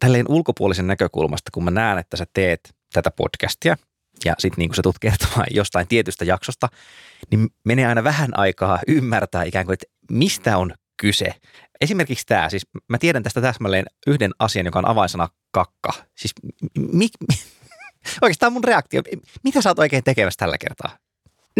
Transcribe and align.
tälleen 0.00 0.26
ulkopuolisen 0.28 0.86
näkökulmasta, 0.86 1.50
kun 1.52 1.64
mä 1.64 1.70
näen, 1.70 1.98
että 1.98 2.16
sä 2.16 2.26
teet 2.32 2.74
tätä 2.92 3.10
podcastia 3.10 3.76
ja 4.24 4.34
sitten 4.38 4.58
niin 4.58 4.68
kuin 4.68 4.76
sä 4.76 4.82
tulet 4.82 4.98
kertomaan 4.98 5.46
jostain 5.50 5.88
tietystä 5.88 6.24
jaksosta, 6.24 6.68
niin 7.30 7.48
menee 7.64 7.86
aina 7.86 8.04
vähän 8.04 8.38
aikaa 8.38 8.78
ymmärtää 8.88 9.44
ikään 9.44 9.66
kuin, 9.66 9.74
että 9.74 9.86
mistä 10.10 10.58
on 10.58 10.74
kyse. 10.96 11.34
Esimerkiksi 11.80 12.26
tämä, 12.26 12.50
siis 12.50 12.66
mä 12.88 12.98
tiedän 12.98 13.22
tästä 13.22 13.40
täsmälleen 13.40 13.84
yhden 14.06 14.30
asian, 14.38 14.66
joka 14.66 14.78
on 14.78 14.88
avainsana 14.88 15.28
kakka. 15.50 15.92
Siis 16.16 16.32
mi, 16.78 17.08
mi, 17.28 17.34
oikeastaan 18.22 18.52
mun 18.52 18.64
reaktio, 18.64 19.02
mitä 19.44 19.62
sä 19.62 19.70
oot 19.70 19.78
oikein 19.78 20.04
tekemässä 20.04 20.38
tällä 20.38 20.58
kertaa? 20.58 20.98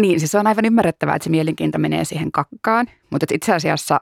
Niin, 0.01 0.19
siis 0.19 0.35
on 0.35 0.47
aivan 0.47 0.65
ymmärrettävää, 0.65 1.15
että 1.15 1.23
se 1.23 1.29
mielenkiinto 1.29 1.77
menee 1.77 2.05
siihen 2.05 2.31
kakkaan, 2.31 2.87
mutta 3.09 3.25
itse 3.33 3.53
asiassa 3.53 4.01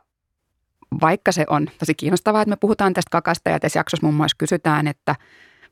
vaikka 1.02 1.32
se 1.32 1.46
on 1.50 1.68
tosi 1.80 1.94
kiinnostavaa, 1.94 2.41
että 2.41 2.50
me 2.50 2.55
puhutaan 2.55 2.94
tästä 2.94 3.09
kakasta 3.12 3.50
ja 3.50 3.59
tässä 3.59 3.80
jaksossa 3.80 4.05
muun 4.05 4.16
muassa 4.16 4.36
kysytään, 4.38 4.88
että 4.88 5.16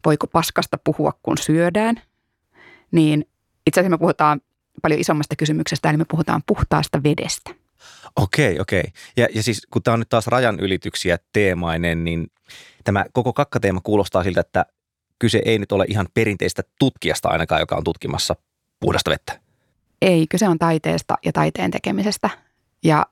voiko 0.06 0.28
paskasta 0.28 0.78
puhua, 0.84 1.14
kun 1.24 1.38
syödään, 1.38 2.02
niin 2.92 3.26
itse 3.68 3.80
asiassa 3.80 3.96
me 3.96 3.98
puhutaan 3.98 4.42
paljon 4.82 5.00
isommasta 5.00 5.36
kysymyksestä, 5.36 5.90
eli 5.90 5.98
me 5.98 6.06
puhutaan 6.06 6.42
puhtaasta 6.48 7.04
vedestä. 7.04 7.52
Okei, 8.16 8.60
okei. 8.60 8.84
Ja, 9.18 9.28
ja 9.36 9.44
siis 9.44 9.68
kun 9.72 9.84
tämä 9.84 9.94
on 9.94 10.00
nyt 10.00 10.10
taas 10.10 10.28
rajan 10.28 10.60
ylityksiä 10.60 11.18
teemainen, 11.34 12.04
niin 12.04 12.28
tämä 12.84 13.06
koko 13.14 13.34
kakkateema 13.34 13.82
kuulostaa 13.84 14.24
siltä, 14.24 14.42
että 14.42 14.66
kyse 15.20 15.42
ei 15.46 15.60
nyt 15.60 15.72
ole 15.72 15.86
ihan 15.88 16.08
perinteistä 16.14 16.64
tutkijasta 16.80 17.30
ainakaan, 17.30 17.62
joka 17.62 17.76
on 17.76 17.84
tutkimassa 17.84 18.36
puhdasta 18.80 19.12
vettä. 19.12 19.40
Ei, 20.02 20.26
kyse 20.30 20.48
on 20.48 20.60
taiteesta 20.60 21.18
ja 21.26 21.32
taiteen 21.32 21.72
tekemisestä. 21.72 22.30
Ja 22.84 23.06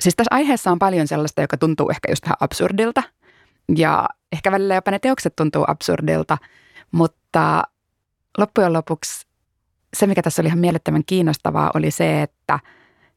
siis 0.00 0.16
tässä 0.16 0.34
aiheessa 0.34 0.70
on 0.70 0.78
paljon 0.78 1.08
sellaista, 1.08 1.40
joka 1.40 1.56
tuntuu 1.56 1.90
ehkä 1.90 2.12
just 2.12 2.24
vähän 2.24 2.36
absurdilta. 2.40 3.02
Ja 3.76 4.08
ehkä 4.32 4.52
välillä 4.52 4.74
jopa 4.74 4.90
ne 4.90 4.98
teokset 4.98 5.36
tuntuu 5.36 5.64
absurdilta, 5.68 6.38
mutta 6.92 7.62
loppujen 8.38 8.72
lopuksi 8.72 9.26
se, 9.96 10.06
mikä 10.06 10.22
tässä 10.22 10.42
oli 10.42 10.46
ihan 10.46 10.58
mielettömän 10.58 11.04
kiinnostavaa, 11.06 11.70
oli 11.74 11.90
se, 11.90 12.22
että 12.22 12.58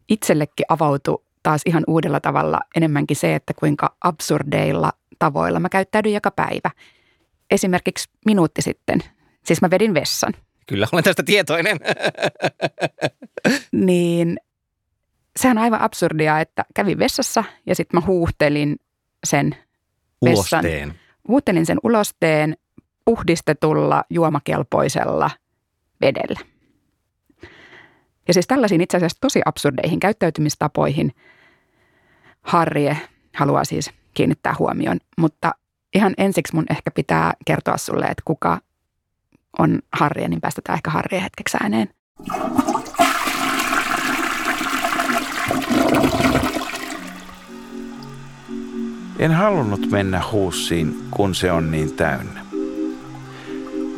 itsellekin 0.10 0.66
avautui 0.70 1.24
taas 1.44 1.62
ihan 1.66 1.84
uudella 1.88 2.20
tavalla 2.20 2.60
enemmänkin 2.76 3.18
se, 3.18 3.36
että 3.36 3.54
kuinka 3.54 3.96
absurdeilla 4.02 4.94
tavoilla 5.20 5.60
mä 5.60 5.70
käyttäydyn 5.70 6.14
joka 6.14 6.32
päivä. 6.32 6.72
Esimerkiksi 7.52 8.10
minuutti 8.26 8.62
sitten, 8.62 9.04
siis 9.46 9.62
mä 9.62 9.70
vedin 9.70 9.94
vessan. 9.94 10.34
Kyllä, 10.68 10.88
olen 10.92 11.04
tästä 11.04 11.24
tietoinen. 11.24 11.78
niin 13.88 14.38
sehän 15.38 15.58
on 15.58 15.64
aivan 15.64 15.82
absurdia, 15.82 16.40
että 16.40 16.66
kävin 16.76 17.00
vessassa 17.00 17.44
ja 17.66 17.76
sitten 17.76 18.00
mä 18.02 18.08
huuhtelin 18.08 18.76
sen 19.24 19.56
vessan. 20.26 20.60
Ulosteen. 20.60 20.94
Huuhtelin 21.28 21.66
sen 21.66 21.78
ulosteen 21.84 22.58
puhdistetulla 23.06 24.04
juomakelpoisella 24.10 25.30
vedellä. 26.02 26.40
Ja 28.28 28.34
siis 28.34 28.48
tällaisiin 28.48 28.82
itse 28.82 28.98
asiassa 28.98 29.18
tosi 29.22 29.42
absurdeihin 29.46 30.00
käyttäytymistapoihin 30.00 31.12
Harrie 32.42 32.98
haluaa 33.36 33.64
siis 33.64 33.92
kiinnittää 34.14 34.56
huomioon. 34.60 34.98
Mutta 35.18 35.52
ihan 35.96 36.14
ensiksi 36.18 36.56
mun 36.56 36.66
ehkä 36.70 36.92
pitää 36.92 37.34
kertoa 37.46 37.78
sulle, 37.78 38.06
että 38.06 38.24
kuka 38.26 38.60
on 39.60 39.80
Harrie, 39.94 40.28
niin 40.28 40.42
päästetään 40.42 40.76
ehkä 40.76 40.90
Harrie 40.90 41.24
hetkeksi 41.24 41.58
ääneen. 41.62 41.90
En 49.20 49.32
halunnut 49.32 49.92
mennä 49.92 50.22
huussiin, 50.32 51.08
kun 51.12 51.36
se 51.36 51.52
on 51.52 51.72
niin 51.72 51.94
täynnä. 51.94 52.46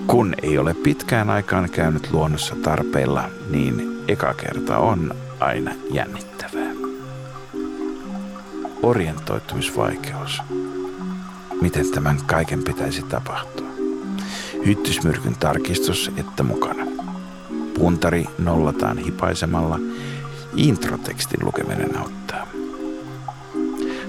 Kun 0.08 0.36
ei 0.42 0.58
ole 0.58 0.74
pitkään 0.74 1.30
aikaan 1.30 1.70
käynyt 1.70 2.12
luonnossa 2.12 2.56
tarpeilla, 2.56 3.30
niin 3.50 3.98
eka 4.08 4.34
kerta 4.34 4.78
on 4.78 5.16
aina 5.40 5.72
jännittävää. 5.92 6.72
Orientoitumisvaikeus. 8.84 10.42
Miten 11.62 11.92
tämän 11.92 12.18
kaiken 12.26 12.64
pitäisi 12.64 13.04
tapahtua? 13.04 13.68
Hyttysmyrkyn 14.66 15.36
tarkistus, 15.40 16.12
että 16.18 16.44
mukana. 16.44 16.86
Puntari 17.74 18.26
nollataan 18.38 18.98
hipaisemalla. 18.98 19.80
Introtekstin 20.56 21.46
lukeminen 21.46 21.98
auttaa. 21.98 22.48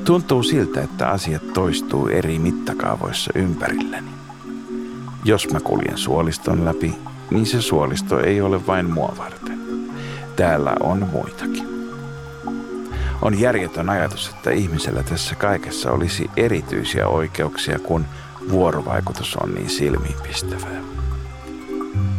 Tuntuu 0.04 0.42
siltä, 0.42 0.80
että 0.82 1.08
asiat 1.08 1.52
toistuu 1.52 2.08
eri 2.08 2.38
mittakaavoissa 2.38 3.30
ympärilläni. 3.34 4.10
Jos 5.24 5.52
mä 5.52 5.60
kuljen 5.60 5.98
suoliston 5.98 6.64
läpi, 6.64 6.94
niin 7.30 7.46
se 7.46 7.62
suolisto 7.62 8.20
ei 8.20 8.40
ole 8.40 8.66
vain 8.66 8.90
mua 8.90 9.14
varten. 9.18 9.60
Täällä 10.36 10.72
on 10.80 11.08
muitakin. 11.12 11.68
On 13.22 13.40
järjetön 13.40 13.90
ajatus, 13.90 14.28
että 14.28 14.50
ihmisellä 14.50 15.02
tässä 15.02 15.34
kaikessa 15.34 15.92
olisi 15.92 16.30
erityisiä 16.36 17.08
oikeuksia, 17.08 17.78
kun 17.78 18.04
vuorovaikutus 18.50 19.36
on 19.36 19.54
niin 19.54 19.70
silmiinpistävää. 19.70 20.80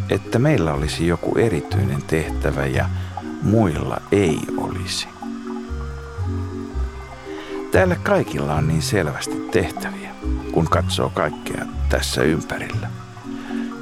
Että 0.09 0.39
meillä 0.39 0.73
olisi 0.73 1.07
joku 1.07 1.37
erityinen 1.37 2.01
tehtävä 2.07 2.65
ja 2.65 2.89
muilla 3.41 4.01
ei 4.11 4.39
olisi. 4.57 5.07
Täällä 7.71 7.95
kaikilla 7.95 8.55
on 8.55 8.67
niin 8.67 8.81
selvästi 8.81 9.35
tehtäviä, 9.51 10.15
kun 10.51 10.65
katsoo 10.65 11.09
kaikkea 11.09 11.65
tässä 11.89 12.23
ympärillä. 12.23 12.89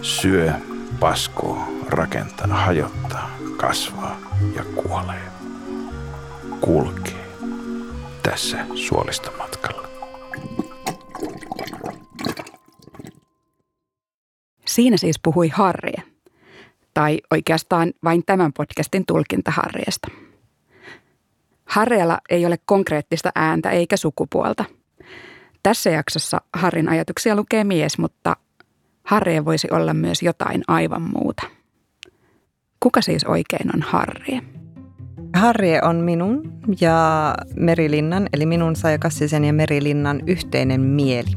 Syö, 0.02 0.54
paskoo, 1.00 1.68
rakentaa, 1.88 2.48
hajottaa, 2.48 3.30
kasvaa 3.58 4.18
ja 4.56 4.64
kuolee. 4.64 5.22
Kulkee 6.62 7.26
tässä 8.24 8.66
suolistomatkalla. 8.76 9.88
Siinä 14.66 14.98
siis 14.98 15.20
puhui 15.24 15.50
Harrie, 15.50 16.04
tai 17.00 17.20
oikeastaan 17.32 17.94
vain 18.04 18.24
tämän 18.26 18.54
podcastin 18.54 19.06
tulkinta 19.06 19.52
Harriesta. 19.52 20.08
Harriella 21.66 22.18
ei 22.30 22.46
ole 22.46 22.58
konkreettista 22.66 23.32
ääntä 23.36 23.70
eikä 23.70 23.98
sukupuolta. 23.98 24.66
Tässä 25.64 25.90
jaksossa 25.90 26.42
Harrin 26.54 26.90
ajatuksia 26.90 27.36
lukee 27.36 27.64
mies, 27.64 27.98
mutta 27.98 28.36
Harrie 29.04 29.46
voisi 29.46 29.68
olla 29.72 29.94
myös 29.94 30.24
jotain 30.24 30.64
aivan 30.68 31.02
muuta. 31.02 31.44
Kuka 32.80 33.02
siis 33.02 33.24
oikein 33.24 33.76
on 33.76 33.82
Harrie? 33.82 34.42
Harrie 35.36 35.82
on 35.84 35.96
minun 35.96 36.60
ja 36.82 37.36
Merilinnan, 37.56 38.30
eli 38.34 38.46
minun 38.46 38.76
Saija 38.76 39.00
Kassisen 39.00 39.46
ja 39.46 39.54
Merilinnan 39.54 40.22
yhteinen 40.28 40.82
mieli. 40.82 41.32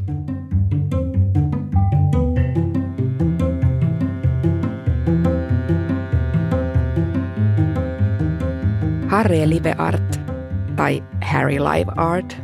Harrie 9.12 9.48
Live 9.48 9.74
Art 9.78 10.20
tai 10.76 11.02
Harry 11.22 11.58
Live 11.58 11.92
Art 11.96 12.42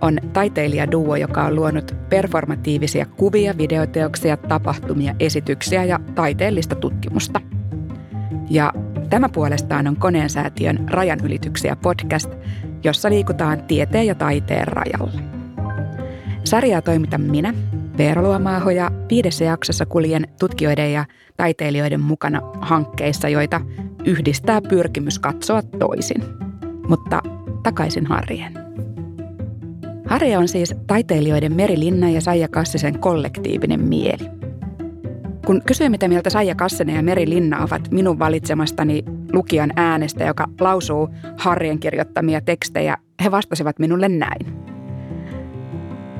on 0.00 0.18
taiteilijaduo, 0.32 1.16
joka 1.16 1.44
on 1.44 1.54
luonut 1.54 1.96
performatiivisia 2.08 3.06
kuvia, 3.06 3.58
videoteoksia, 3.58 4.36
tapahtumia, 4.36 5.14
esityksiä 5.20 5.84
ja 5.84 6.00
taiteellista 6.14 6.74
tutkimusta. 6.74 7.40
Ja 8.50 8.72
tämä 9.10 9.28
puolestaan 9.28 9.86
on 9.86 9.96
Koneensäätiön 9.96 10.88
Rajanylityksiä 10.90 11.76
podcast, 11.76 12.30
jossa 12.84 13.10
liikutaan 13.10 13.62
tieteen 13.62 14.06
ja 14.06 14.14
taiteen 14.14 14.68
rajalla. 14.68 15.20
Sarjaa 16.44 16.82
toimitan 16.82 17.20
minä, 17.20 17.54
Veera 17.98 18.22
Luomaaho, 18.22 18.70
ja 18.70 18.90
viidessä 19.10 19.44
jaksossa 19.44 19.86
kuljen 19.86 20.28
tutkijoiden 20.40 20.92
ja 20.92 21.04
taiteilijoiden 21.36 22.00
mukana 22.00 22.40
hankkeissa, 22.60 23.28
joita 23.28 23.60
yhdistää 24.06 24.60
pyrkimys 24.62 25.18
katsoa 25.18 25.62
toisin. 25.62 26.22
Mutta 26.88 27.22
takaisin 27.62 28.06
Harjeen. 28.06 28.52
Harja 30.06 30.38
on 30.38 30.48
siis 30.48 30.74
taiteilijoiden 30.86 31.52
Meri 31.52 31.78
Linna 31.78 32.10
ja 32.10 32.20
Saija 32.20 32.48
Kassisen 32.48 32.98
kollektiivinen 32.98 33.80
mieli. 33.80 34.30
Kun 35.46 35.62
kysyin, 35.66 35.90
mitä 35.90 36.08
mieltä 36.08 36.30
Saija 36.30 36.54
Kassinen 36.54 36.96
ja 36.96 37.02
Meri 37.02 37.28
Linna 37.28 37.62
ovat 37.62 37.90
minun 37.90 38.18
valitsemastani 38.18 39.04
lukijan 39.32 39.72
äänestä, 39.76 40.24
joka 40.24 40.46
lausuu 40.60 41.08
Harrien 41.36 41.78
kirjoittamia 41.78 42.40
tekstejä, 42.40 42.96
he 43.24 43.30
vastasivat 43.30 43.78
minulle 43.78 44.08
näin. 44.08 44.75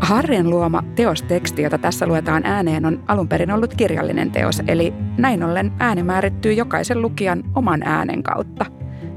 Harrien 0.01 0.51
luoma 0.51 0.83
teosteksti, 0.95 1.63
jota 1.63 1.79
tässä 1.79 2.07
luetaan 2.07 2.47
ääneen, 2.47 2.87
on 2.87 3.03
alun 3.09 3.29
perin 3.29 3.51
ollut 3.51 3.75
kirjallinen 3.75 4.31
teos, 4.31 4.63
eli 4.69 4.95
näin 5.19 5.43
ollen 5.45 5.73
ääni 5.79 6.03
määrittyy 6.03 6.53
jokaisen 6.53 7.03
lukijan 7.03 7.45
oman 7.55 7.83
äänen 7.83 8.23
kautta. 8.23 8.67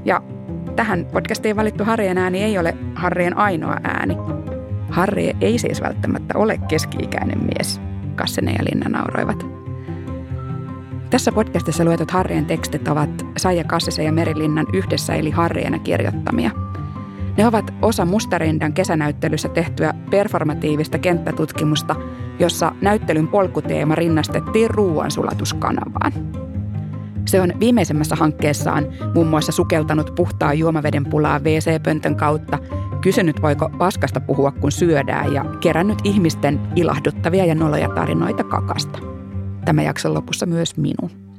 Ja 0.04 0.22
tähän 0.76 1.06
podcastiin 1.12 1.56
valittu 1.56 1.84
Harrien 1.84 2.18
ääni 2.18 2.42
ei 2.42 2.58
ole 2.58 2.76
Harrien 2.94 3.36
ainoa 3.36 3.76
ääni. 3.84 4.16
Harry 4.90 5.30
ei 5.40 5.58
siis 5.58 5.82
välttämättä 5.82 6.38
ole 6.38 6.58
keski-ikäinen 6.68 7.38
mies, 7.44 7.80
Kassene 8.16 8.52
ja 8.52 8.64
Linna 8.64 8.88
nauroivat. 8.88 9.46
Tässä 11.10 11.32
podcastissa 11.32 11.84
luetut 11.84 12.10
Harrien 12.10 12.46
tekstit 12.46 12.88
ovat 12.88 13.26
Saija 13.36 13.64
Kassisen 13.64 14.04
ja 14.04 14.12
Merilinnan 14.12 14.66
yhdessä 14.72 15.14
eli 15.14 15.30
Harriena 15.30 15.78
kirjoittamia. 15.78 16.50
Ne 17.40 17.46
ovat 17.46 17.74
osa 17.82 18.04
Mustarindan 18.04 18.72
kesänäyttelyssä 18.72 19.48
tehtyä 19.48 19.94
performatiivista 20.10 20.98
kenttätutkimusta, 20.98 21.96
jossa 22.38 22.72
näyttelyn 22.80 23.28
polkuteema 23.28 23.94
rinnastettiin 23.94 24.70
ruoansulatuskanavaan. 24.70 26.12
Se 27.26 27.40
on 27.40 27.52
viimeisemmässä 27.60 28.16
hankkeessaan 28.16 28.86
muun 29.14 29.26
muassa 29.26 29.52
sukeltanut 29.52 30.14
puhtaan 30.14 30.58
juomaveden 30.58 31.04
pulaa 31.04 31.38
WC-pöntön 31.38 32.16
kautta, 32.16 32.58
kysynyt 33.00 33.42
voiko 33.42 33.70
paskasta 33.78 34.20
puhua 34.20 34.50
kun 34.50 34.72
syödään 34.72 35.32
ja 35.32 35.44
kerännyt 35.60 35.98
ihmisten 36.04 36.60
ilahduttavia 36.76 37.44
ja 37.44 37.54
noloja 37.54 37.88
tarinoita 37.88 38.44
kakasta. 38.44 38.98
Tämä 39.64 39.82
jakson 39.82 40.14
lopussa 40.14 40.46
myös 40.46 40.76
minun. 40.76 41.29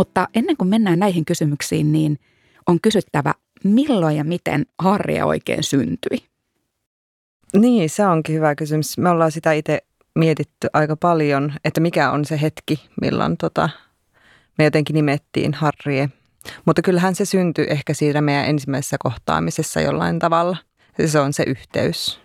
Mutta 0.00 0.28
ennen 0.34 0.56
kuin 0.56 0.68
mennään 0.68 0.98
näihin 0.98 1.24
kysymyksiin, 1.24 1.92
niin 1.92 2.18
on 2.66 2.80
kysyttävä, 2.80 3.34
milloin 3.64 4.16
ja 4.16 4.24
miten 4.24 4.66
Harri 4.78 5.22
oikein 5.22 5.62
syntyi? 5.62 6.18
Niin, 7.56 7.90
se 7.90 8.06
onkin 8.06 8.34
hyvä 8.34 8.54
kysymys. 8.54 8.98
Me 8.98 9.08
ollaan 9.08 9.32
sitä 9.32 9.52
itse 9.52 9.78
mietitty 10.14 10.68
aika 10.72 10.96
paljon, 10.96 11.52
että 11.64 11.80
mikä 11.80 12.10
on 12.10 12.24
se 12.24 12.40
hetki, 12.40 12.88
milloin 13.00 13.36
tota, 13.36 13.68
me 14.58 14.64
jotenkin 14.64 14.94
nimettiin 14.94 15.54
Harrie. 15.54 16.08
Mutta 16.64 16.82
kyllähän 16.82 17.14
se 17.14 17.24
syntyi 17.24 17.66
ehkä 17.70 17.94
siitä 17.94 18.20
meidän 18.20 18.46
ensimmäisessä 18.46 18.96
kohtaamisessa 18.98 19.80
jollain 19.80 20.18
tavalla. 20.18 20.56
Se 21.06 21.20
on 21.20 21.32
se 21.32 21.42
yhteys. 21.46 22.20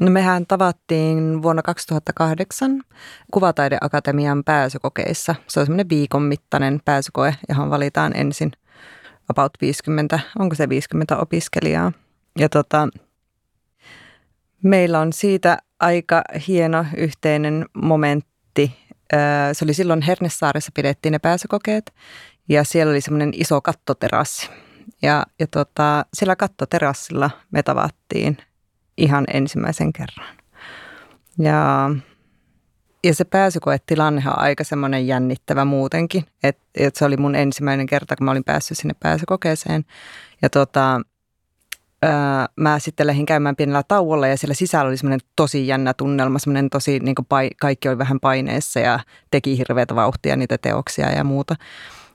No 0.00 0.10
mehän 0.10 0.46
tavattiin 0.46 1.42
vuonna 1.42 1.62
2008 1.62 2.82
Kuvataideakatemian 3.32 4.44
pääsykokeissa. 4.44 5.34
Se 5.48 5.60
on 5.60 5.66
semmoinen 5.66 5.88
viikon 5.88 6.22
mittainen 6.22 6.80
pääsykoe, 6.84 7.34
johon 7.48 7.70
valitaan 7.70 8.16
ensin 8.16 8.52
about 9.28 9.52
50, 9.60 10.20
onko 10.38 10.54
se 10.54 10.68
50 10.68 11.16
opiskelijaa. 11.16 11.92
Ja 12.38 12.48
tota, 12.48 12.88
Meillä 14.62 15.00
on 15.00 15.12
siitä 15.12 15.58
aika 15.80 16.22
hieno 16.48 16.84
yhteinen 16.96 17.66
momentti. 17.74 18.76
Se 19.52 19.64
oli 19.64 19.74
silloin 19.74 20.02
Hernesaaressa 20.02 20.70
pidettiin 20.74 21.12
ne 21.12 21.18
pääsykokeet 21.18 21.94
ja 22.48 22.64
siellä 22.64 22.90
oli 22.90 23.00
semmoinen 23.00 23.32
iso 23.34 23.60
kattoterassi. 23.60 24.50
Ja, 25.02 25.26
ja 25.38 25.46
tota, 25.46 26.06
sillä 26.14 26.36
kattoterassilla 26.36 27.30
me 27.50 27.62
tavattiin 27.62 28.36
ihan 28.98 29.24
ensimmäisen 29.32 29.92
kerran. 29.92 30.36
Ja, 31.38 31.90
ja 33.04 33.14
se 33.14 33.24
pääsykoetilannehan 33.24 34.34
on 34.34 34.42
aika 34.42 34.64
semmoinen 34.64 35.06
jännittävä 35.06 35.64
muutenkin. 35.64 36.24
Että 36.42 36.62
et 36.74 36.96
se 36.96 37.04
oli 37.04 37.16
mun 37.16 37.34
ensimmäinen 37.34 37.86
kerta, 37.86 38.16
kun 38.16 38.24
mä 38.24 38.30
olin 38.30 38.44
päässyt 38.44 38.78
sinne 38.78 38.94
pääsykokeeseen. 39.00 39.84
Ja 40.42 40.50
tota, 40.50 41.00
öö, 42.04 42.10
mä 42.56 42.78
sitten 42.78 43.06
lähdin 43.06 43.26
käymään 43.26 43.56
pienellä 43.56 43.82
tauolla 43.88 44.26
ja 44.26 44.36
siellä 44.36 44.54
sisällä 44.54 44.88
oli 44.88 44.96
semmoinen 44.96 45.20
tosi 45.36 45.66
jännä 45.66 45.94
tunnelma, 45.94 46.38
semmoinen 46.38 46.70
tosi, 46.70 46.98
niin 46.98 47.14
pai, 47.28 47.50
kaikki 47.60 47.88
oli 47.88 47.98
vähän 47.98 48.20
paineessa 48.20 48.80
ja 48.80 49.00
teki 49.30 49.58
hirveätä 49.58 49.94
vauhtia 49.94 50.36
niitä 50.36 50.58
teoksia 50.58 51.10
ja 51.10 51.24
muuta. 51.24 51.54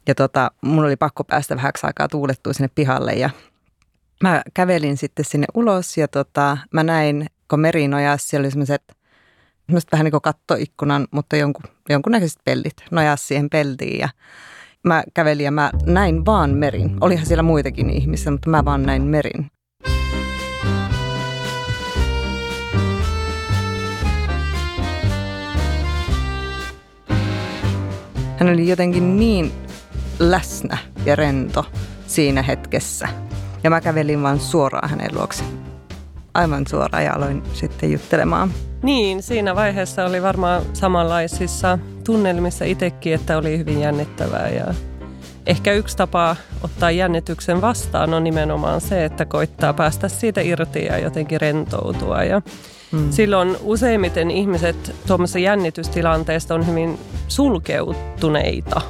Ja 0.08 0.16
tota, 0.16 0.52
mun 0.62 0.86
oli 0.86 0.96
pakko 0.96 1.24
päästä 1.24 1.56
vähäksi 1.56 1.88
aikaa 1.88 2.08
tuulettua 2.08 2.54
sinne 2.54 2.70
pihalle 2.76 3.14
ja 3.14 3.30
mä 4.24 4.42
kävelin 4.54 4.98
sitten 4.98 5.26
sinne 5.26 5.48
ulos 5.54 5.98
ja 5.98 6.08
tota, 6.08 6.58
mä 6.74 6.84
näin, 6.84 7.26
kun 7.50 7.60
meri 7.60 7.88
nojasi, 7.88 8.28
siellä 8.28 8.46
oli 8.46 8.52
semmoiset 8.52 8.84
vähän 9.92 10.04
niin 10.04 10.12
kuin 10.12 10.22
kattoikkunan, 10.22 11.08
mutta 11.12 11.36
jonkun, 11.36 11.64
jonkunnäköiset 11.90 12.40
pellit 12.46 12.74
nojasi 12.92 13.28
siihen 13.28 13.50
peltiin 13.50 14.00
ja 14.00 14.10
mä 14.84 15.04
kävelin 15.14 15.44
ja 15.44 15.52
mä 15.52 15.72
näin 15.86 16.26
vaan 16.26 16.50
merin. 16.50 16.98
Olihan 17.02 17.26
siellä 17.26 17.44
muitakin 17.44 17.90
ihmisiä, 17.90 18.32
mutta 18.32 18.50
mä 18.50 18.66
vaan 18.66 18.84
näin 18.84 19.02
merin. 19.04 19.52
Hän 28.38 28.54
oli 28.54 28.68
jotenkin 28.68 29.18
niin 29.18 29.52
läsnä 30.20 30.78
ja 31.06 31.16
rento 31.16 31.66
siinä 32.08 32.42
hetkessä. 32.42 33.23
Ja 33.64 33.70
mä 33.70 33.82
kävelin 33.82 34.24
vaan 34.24 34.40
suoraan 34.40 34.90
hänen 34.90 35.10
luokse. 35.14 35.44
Aivan 36.34 36.68
suoraan 36.68 37.06
ja 37.06 37.14
aloin 37.14 37.44
sitten 37.54 37.92
juttelemaan. 37.92 38.54
Niin, 38.84 39.24
siinä 39.24 39.56
vaiheessa 39.56 40.06
oli 40.06 40.22
varmaan 40.22 40.62
samanlaisissa 40.74 41.80
tunnelmissa 42.06 42.66
itsekin, 42.66 43.14
että 43.14 43.38
oli 43.38 43.58
hyvin 43.58 43.82
jännittävää. 43.82 44.50
Ja 44.50 44.74
ehkä 45.46 45.74
yksi 45.74 45.98
tapa 45.98 46.36
ottaa 46.64 46.92
jännityksen 46.92 47.62
vastaan 47.62 48.14
on 48.14 48.24
nimenomaan 48.24 48.82
se, 48.82 49.06
että 49.06 49.26
koittaa 49.26 49.74
päästä 49.74 50.08
siitä 50.08 50.42
irti 50.42 50.86
ja 50.86 50.98
jotenkin 50.98 51.42
rentoutua. 51.42 52.24
Ja 52.24 52.42
Mm. 52.94 53.12
Silloin 53.12 53.58
useimmiten 53.62 54.32
ihmiset 54.32 54.96
tuommoisessa 55.08 55.40
jännitystilanteessa 55.40 56.56
on 56.56 56.68
hyvin 56.68 57.00
sulkeutuneita. 57.28 58.82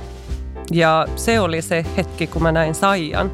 Ja 0.71 1.07
se 1.15 1.39
oli 1.39 1.61
se 1.61 1.85
hetki, 1.97 2.27
kun 2.27 2.43
mä 2.43 2.51
näin 2.51 2.75
Saijan, 2.75 3.31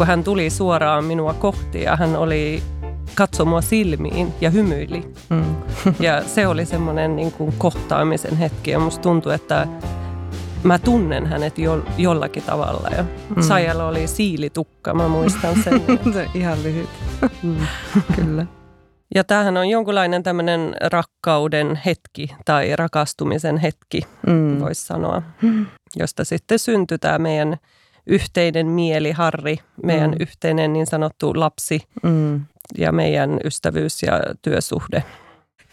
kun 0.00 0.06
hän 0.06 0.24
tuli 0.24 0.50
suoraan 0.50 1.04
minua 1.04 1.34
kohti 1.34 1.82
ja 1.82 1.96
hän 1.96 2.16
oli 2.16 2.62
katsoi 3.14 3.46
mua 3.46 3.60
silmiin 3.60 4.34
ja 4.40 4.50
hymyili. 4.50 5.12
Mm. 5.28 5.56
ja 6.06 6.24
se 6.24 6.46
oli 6.46 6.64
semmoinen 6.66 7.16
niin 7.16 7.32
kuin 7.32 7.54
kohtaamisen 7.58 8.36
hetki 8.36 8.70
ja 8.70 8.78
musta 8.78 9.02
tuntui, 9.02 9.34
että 9.34 9.66
mä 10.62 10.78
tunnen 10.78 11.26
hänet 11.26 11.58
jo, 11.58 11.84
jollakin 11.98 12.42
tavalla. 12.42 12.88
Ja 12.96 13.04
mm. 13.36 13.42
Saijalla 13.42 13.86
oli 13.86 14.06
siilitukka, 14.06 14.94
mä 14.94 15.08
muistan 15.08 15.62
sen. 15.64 15.82
se 16.14 16.28
ihan 16.34 16.62
lyhyt. 16.62 16.88
mm. 17.42 17.66
Kyllä. 18.16 18.46
Ja 19.14 19.24
tämähän 19.24 19.56
on 19.56 19.68
jonkunlainen 19.68 20.22
tämmöinen 20.22 20.76
rakkauden 20.82 21.80
hetki 21.86 22.30
tai 22.44 22.76
rakastumisen 22.76 23.56
hetki, 23.56 24.02
mm. 24.26 24.60
voisi 24.60 24.86
sanoa, 24.86 25.22
josta 25.96 26.24
sitten 26.24 26.58
syntyy 26.58 26.98
tämä 26.98 27.18
meidän 27.18 27.56
yhteinen 28.10 28.66
mieli, 28.66 29.12
Harri, 29.12 29.56
meidän 29.82 30.10
mm. 30.10 30.16
yhteinen 30.20 30.72
niin 30.72 30.86
sanottu 30.86 31.32
lapsi 31.36 31.80
mm. 32.02 32.40
ja 32.78 32.92
meidän 32.92 33.40
ystävyys 33.44 34.02
ja 34.02 34.20
työsuhde. 34.42 35.04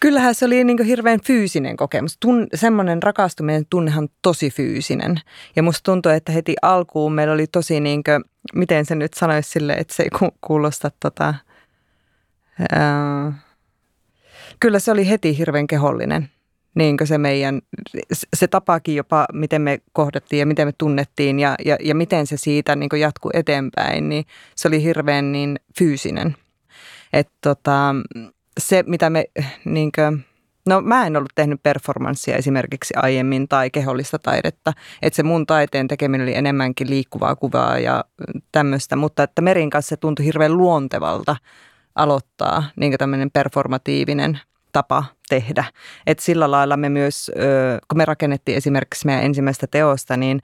Kyllähän 0.00 0.34
se 0.34 0.44
oli 0.44 0.64
niin 0.64 0.84
hirveän 0.84 1.20
fyysinen 1.20 1.76
kokemus. 1.76 2.16
Tun, 2.20 2.46
semmoinen 2.54 3.02
rakastuminen 3.02 3.66
tunnehan 3.70 4.08
tosi 4.22 4.50
fyysinen. 4.50 5.20
Ja 5.56 5.62
musta 5.62 5.82
tuntuu, 5.82 6.12
että 6.12 6.32
heti 6.32 6.54
alkuun 6.62 7.12
meillä 7.12 7.34
oli 7.34 7.46
tosi, 7.46 7.80
niin 7.80 8.04
kuin, 8.04 8.24
miten 8.54 8.86
se 8.86 8.94
nyt 8.94 9.14
sanoisi 9.14 9.50
sille, 9.50 9.72
että 9.72 9.94
se 9.94 10.02
ei 10.02 10.08
kuulosta 10.40 10.90
tota, 11.00 11.34
kyllä 14.60 14.78
se 14.78 14.90
oli 14.90 15.08
heti 15.08 15.38
hirveän 15.38 15.66
kehollinen. 15.66 16.30
Niin 16.78 16.96
se 17.04 17.18
meidän, 17.18 17.60
se 18.36 18.48
tapakin 18.48 18.94
jopa, 18.96 19.26
miten 19.32 19.62
me 19.62 19.78
kohdattiin 19.92 20.40
ja 20.40 20.46
miten 20.46 20.68
me 20.68 20.72
tunnettiin 20.78 21.38
ja, 21.38 21.54
ja, 21.64 21.76
ja 21.80 21.94
miten 21.94 22.26
se 22.26 22.36
siitä 22.36 22.76
niin 22.76 22.88
jatkuu 23.00 23.30
eteenpäin, 23.34 24.08
niin 24.08 24.24
se 24.54 24.68
oli 24.68 24.82
hirveän 24.82 25.32
niin 25.32 25.60
fyysinen. 25.78 26.36
Että 27.12 27.32
tota, 27.40 27.94
se, 28.60 28.84
mitä 28.86 29.10
me, 29.10 29.24
niin 29.64 29.90
kuin, 29.94 30.24
no 30.66 30.80
mä 30.80 31.06
en 31.06 31.16
ollut 31.16 31.32
tehnyt 31.34 31.62
performanssia 31.62 32.36
esimerkiksi 32.36 32.94
aiemmin 32.96 33.48
tai 33.48 33.70
kehollista 33.70 34.18
taidetta, 34.18 34.72
että 35.02 35.16
se 35.16 35.22
mun 35.22 35.46
taiteen 35.46 35.88
tekeminen 35.88 36.24
oli 36.24 36.34
enemmänkin 36.34 36.90
liikkuvaa 36.90 37.36
kuvaa 37.36 37.78
ja 37.78 38.04
tämmöistä, 38.52 38.96
mutta 38.96 39.22
että 39.22 39.42
Merin 39.42 39.70
kanssa 39.70 39.88
se 39.88 39.96
tuntui 39.96 40.24
hirveän 40.24 40.56
luontevalta 40.56 41.36
aloittaa 41.94 42.64
niin 42.76 42.98
tämmöinen 42.98 43.30
performatiivinen 43.30 44.40
tapa 44.72 45.04
tehdä. 45.28 45.64
Et 46.06 46.18
sillä 46.18 46.50
lailla 46.50 46.76
me 46.76 46.88
myös, 46.88 47.30
kun 47.88 47.98
me 47.98 48.04
rakennettiin 48.04 48.56
esimerkiksi 48.56 49.06
meidän 49.06 49.24
ensimmäistä 49.24 49.66
teosta, 49.66 50.16
niin 50.16 50.40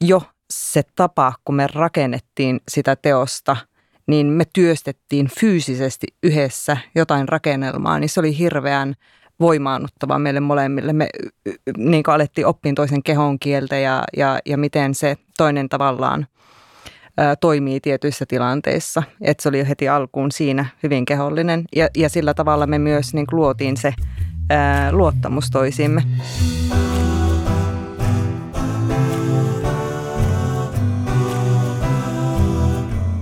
jo 0.00 0.22
se 0.50 0.82
tapa, 0.96 1.32
kun 1.44 1.54
me 1.54 1.66
rakennettiin 1.74 2.60
sitä 2.68 2.96
teosta, 2.96 3.56
niin 4.06 4.26
me 4.26 4.44
työstettiin 4.52 5.30
fyysisesti 5.40 6.06
yhdessä 6.22 6.76
jotain 6.94 7.28
rakennelmaa, 7.28 7.98
niin 7.98 8.08
se 8.08 8.20
oli 8.20 8.38
hirveän 8.38 8.94
voimaannuttava 9.40 10.18
meille 10.18 10.40
molemmille. 10.40 10.92
Me 10.92 11.08
niin 11.76 12.02
alettiin 12.06 12.46
oppia 12.46 12.72
toisen 12.74 13.02
kehon 13.02 13.38
kieltä 13.38 13.76
ja, 13.76 14.04
ja, 14.16 14.38
ja 14.46 14.58
miten 14.58 14.94
se 14.94 15.16
toinen 15.36 15.68
tavallaan 15.68 16.26
toimii 17.40 17.80
tietyissä 17.80 18.24
tilanteissa. 18.28 19.02
Että 19.20 19.42
se 19.42 19.48
oli 19.48 19.58
jo 19.58 19.64
heti 19.68 19.88
alkuun 19.88 20.32
siinä 20.32 20.66
hyvin 20.82 21.04
kehollinen 21.04 21.64
ja, 21.76 21.88
ja 21.96 22.08
sillä 22.08 22.34
tavalla 22.34 22.66
me 22.66 22.78
myös 22.78 23.14
niin 23.14 23.26
luotiin 23.32 23.76
se 23.76 23.94
ää, 24.50 24.92
luottamus 24.92 25.50
toisiimme. 25.50 26.02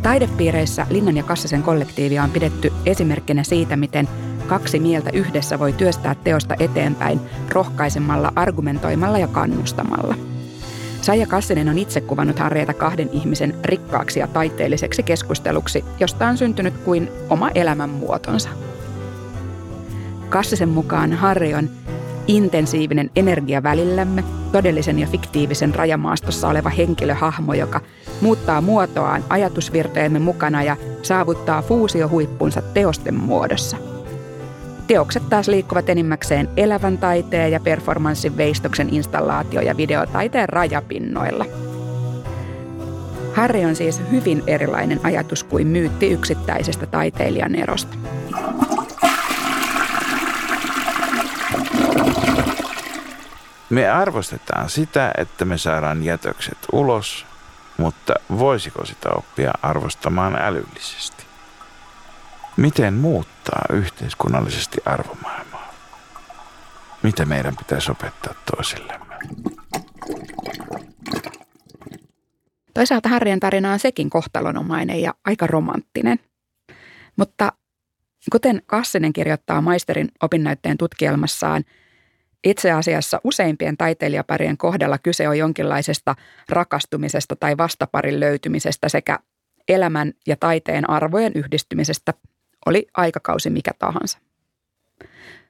Taidepiireissä 0.02 0.86
Linnan 0.90 1.16
ja 1.16 1.22
Kassasen 1.22 1.62
kollektiivia 1.62 2.22
on 2.22 2.30
pidetty 2.30 2.72
esimerkkinä 2.86 3.42
siitä, 3.42 3.76
miten 3.76 4.08
kaksi 4.46 4.80
mieltä 4.80 5.10
yhdessä 5.12 5.58
voi 5.58 5.72
työstää 5.72 6.14
teosta 6.14 6.54
eteenpäin 6.58 7.20
rohkaisemalla, 7.48 8.32
argumentoimalla 8.36 9.18
ja 9.18 9.28
kannustamalla– 9.28 10.14
Saija 11.04 11.26
Kassinen 11.26 11.68
on 11.68 11.78
itse 11.78 12.00
kuvannut 12.00 12.38
Harrieta 12.38 12.75
kahden 12.75 13.11
ihmisen 13.12 13.54
rikkaaksi 13.64 14.20
ja 14.20 14.26
taiteelliseksi 14.26 15.02
keskusteluksi, 15.02 15.84
josta 16.00 16.28
on 16.28 16.38
syntynyt 16.38 16.75
kuin 16.78 17.11
oma 17.30 17.50
elämänmuotonsa. 17.50 18.49
Kassisen 20.28 20.68
mukaan 20.68 21.12
Harri 21.12 21.54
on 21.54 21.70
intensiivinen 22.26 23.11
energia 23.16 23.62
välillämme, 23.62 24.25
todellisen 24.52 24.99
ja 24.99 25.06
fiktiivisen 25.06 25.75
rajamaastossa 25.75 26.49
oleva 26.49 26.68
henkilöhahmo, 26.68 27.54
joka 27.54 27.80
muuttaa 28.20 28.61
muotoaan 28.61 29.25
ajatusvirteemme 29.28 30.18
mukana 30.18 30.62
ja 30.62 30.76
saavuttaa 31.02 31.62
fuusiohuippunsa 31.62 32.62
teosten 32.62 33.14
muodossa. 33.14 33.93
Teokset 34.86 35.28
taas 35.28 35.48
liikkuvat 35.48 35.88
enimmäkseen 35.88 36.48
elävän 36.56 36.98
taiteen 36.98 37.52
ja 37.52 37.60
performanssin 37.60 38.36
veistoksen 38.36 38.88
installaatio- 38.90 39.60
ja 39.60 39.76
videotaiteen 39.76 40.48
rajapinnoilla. 40.48 41.44
Harri 43.34 43.64
on 43.64 43.76
siis 43.76 44.02
hyvin 44.10 44.42
erilainen 44.46 45.00
ajatus 45.02 45.44
kuin 45.44 45.66
myytti 45.66 46.10
yksittäisestä 46.10 46.86
taiteilijan 46.86 47.54
erosta. 47.54 47.96
Me 53.70 53.88
arvostetaan 53.88 54.70
sitä, 54.70 55.12
että 55.18 55.44
me 55.44 55.58
saadaan 55.58 56.02
jätökset 56.02 56.58
ulos, 56.72 57.26
mutta 57.76 58.14
voisiko 58.38 58.84
sitä 58.86 59.08
oppia 59.08 59.52
arvostamaan 59.62 60.36
älyllisesti? 60.40 61.24
Miten 62.56 62.94
muuttaa 62.94 63.62
yhteiskunnallisesti 63.73 64.78
arvomaailmaa? 64.84 65.75
Mitä 67.02 67.25
meidän 67.25 67.56
pitäisi 67.56 67.90
opettaa 67.90 68.34
toisillemme? 68.56 69.14
Toisaalta 72.75 73.08
Harrien 73.08 73.40
tarina 73.40 73.73
on 73.73 73.78
sekin 73.78 74.11
kohtalonomainen 74.11 75.02
ja 75.02 75.14
aika 75.25 75.46
romanttinen. 75.46 76.18
Mutta 77.16 77.52
kuten 78.32 78.62
Kassinen 78.66 79.12
kirjoittaa 79.12 79.61
maisterin 79.61 80.08
opinnäytteen 80.23 80.78
tutkielmassaan– 80.78 81.64
itse 82.44 82.73
asiassa 82.73 83.20
useimpien 83.25 83.76
taiteilijaparien 83.76 84.56
kohdalla 84.56 84.99
kyse 84.99 85.28
on 85.28 85.38
jonkinlaisesta 85.38 86.14
rakastumisesta 86.49 87.37
tai 87.37 87.56
vastaparin 87.56 88.20
löytymisestä 88.20 88.88
sekä 88.88 89.18
elämän 89.68 90.12
ja 90.26 90.37
taiteen 90.37 90.90
arvojen 90.90 91.32
yhdistymisestä, 91.34 92.14
oli 92.66 92.87
aikakausi 92.94 93.50
mikä 93.50 93.71
tahansa. 93.78 94.18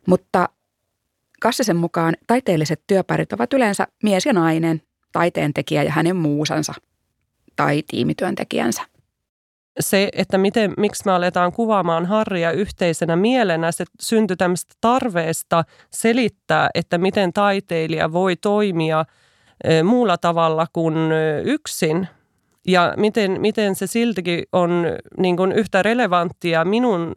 Mutta 0.06 0.48
Kassisen 1.40 1.76
mukaan 1.76 2.16
taiteelliset 2.26 2.82
työparit 2.86 3.32
ovat 3.32 3.52
yleensä 3.52 3.86
mies 4.02 4.26
ja 4.26 4.32
nainen, 4.32 4.82
taiteentekijä 5.12 5.82
ja 5.82 5.92
hänen 5.92 6.16
muusansa 6.16 6.74
tai 7.56 7.82
tiimityöntekijänsä 7.90 8.82
se, 9.80 10.08
että 10.12 10.38
miten, 10.38 10.74
miksi 10.76 11.02
me 11.06 11.12
aletaan 11.12 11.52
kuvaamaan 11.52 12.06
Harria 12.06 12.52
yhteisenä 12.52 13.16
mielenä, 13.16 13.72
se 13.72 13.84
syntyi 14.00 14.36
tämmöistä 14.36 14.74
tarveesta 14.80 15.64
selittää, 15.90 16.70
että 16.74 16.98
miten 16.98 17.32
taiteilija 17.32 18.12
voi 18.12 18.36
toimia 18.36 19.04
muulla 19.84 20.18
tavalla 20.18 20.66
kuin 20.72 20.94
yksin. 21.44 22.08
Ja 22.66 22.94
miten, 22.96 23.40
miten 23.40 23.74
se 23.74 23.86
siltikin 23.86 24.44
on 24.52 24.86
niin 25.18 25.36
kuin 25.36 25.52
yhtä 25.52 25.82
relevanttia 25.82 26.64
minun 26.64 27.14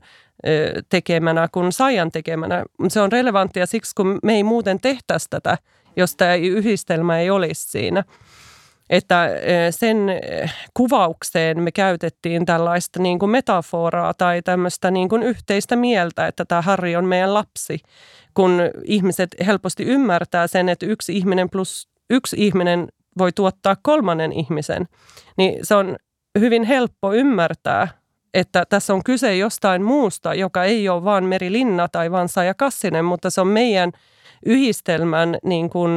tekemänä 0.89 1.47
kuin 1.51 1.71
Saijan 1.71 2.11
tekemänä. 2.11 2.63
Se 2.87 3.01
on 3.01 3.11
relevanttia 3.11 3.65
siksi, 3.65 3.95
kun 3.95 4.19
me 4.23 4.35
ei 4.35 4.43
muuten 4.43 4.79
tehtäisi 4.81 5.27
tätä, 5.29 5.57
jos 5.95 6.15
tämä 6.15 6.35
yhdistelmä 6.35 7.19
ei 7.19 7.29
olisi 7.29 7.71
siinä 7.71 8.03
että 8.89 9.29
sen 9.71 9.97
kuvaukseen 10.73 11.61
me 11.61 11.71
käytettiin 11.71 12.45
tällaista 12.45 13.01
niin 13.01 13.19
kuin 13.19 13.29
metaforaa 13.29 14.13
tai 14.13 14.41
tämmöistä 14.41 14.91
niin 14.91 15.09
kuin 15.09 15.23
yhteistä 15.23 15.75
mieltä, 15.75 16.27
että 16.27 16.45
tämä 16.45 16.61
Harri 16.61 16.95
on 16.95 17.05
meidän 17.05 17.33
lapsi, 17.33 17.79
kun 18.33 18.61
ihmiset 18.83 19.35
helposti 19.45 19.83
ymmärtää 19.83 20.47
sen, 20.47 20.69
että 20.69 20.85
yksi 20.85 21.17
ihminen 21.17 21.49
plus 21.49 21.89
yksi 22.09 22.35
ihminen 22.39 22.87
voi 23.17 23.31
tuottaa 23.31 23.75
kolmannen 23.81 24.33
ihmisen, 24.33 24.87
niin 25.37 25.65
se 25.65 25.75
on 25.75 25.95
hyvin 26.39 26.63
helppo 26.63 27.13
ymmärtää, 27.13 27.87
että 28.33 28.65
tässä 28.69 28.93
on 28.93 29.03
kyse 29.03 29.37
jostain 29.37 29.83
muusta, 29.83 30.33
joka 30.33 30.63
ei 30.63 30.89
ole 30.89 31.03
vain 31.03 31.23
Meri 31.23 31.51
Linna 31.51 31.87
tai 31.87 32.11
vaan 32.11 32.29
Saija 32.29 32.53
Kassinen, 32.53 33.05
mutta 33.05 33.29
se 33.29 33.41
on 33.41 33.47
meidän 33.47 33.91
yhdistelmän 34.45 35.37
niin 35.43 35.69
kuin, 35.69 35.91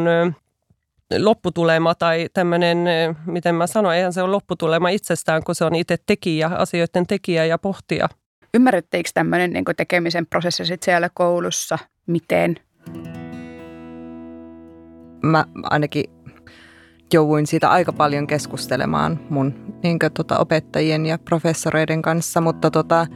lopputulema 1.19 1.95
tai 1.95 2.29
tämmöinen, 2.35 2.79
miten 3.27 3.55
mä 3.55 3.67
sanoin, 3.67 3.97
eihän 3.97 4.13
se 4.13 4.23
ole 4.23 4.31
lopputulema 4.31 4.89
itsestään, 4.89 5.45
kun 5.45 5.55
se 5.55 5.65
on 5.65 5.75
itse 5.75 5.97
tekijä, 6.07 6.47
asioiden 6.47 7.07
tekijä 7.07 7.45
ja 7.45 7.59
pohtija. 7.59 8.09
Ymmärretteikö 8.55 9.11
tämmöinen 9.15 9.53
niin 9.53 9.65
tekemisen 9.77 10.27
prosessi 10.27 10.67
sit 10.67 10.83
siellä 10.83 11.11
koulussa? 11.15 11.79
Miten? 12.07 12.57
Mä 15.23 15.45
ainakin 15.63 16.05
jouduin 17.15 17.47
siitä 17.47 17.71
aika 17.71 17.93
paljon 17.93 18.27
keskustelemaan 18.27 19.21
mun 19.31 19.55
niin 19.83 19.99
kuin, 19.99 20.13
tota, 20.13 20.39
opettajien 20.39 21.07
ja 21.07 21.19
professoreiden 21.19 22.03
kanssa, 22.03 22.41
mutta 22.41 22.71
tota, 22.71 23.07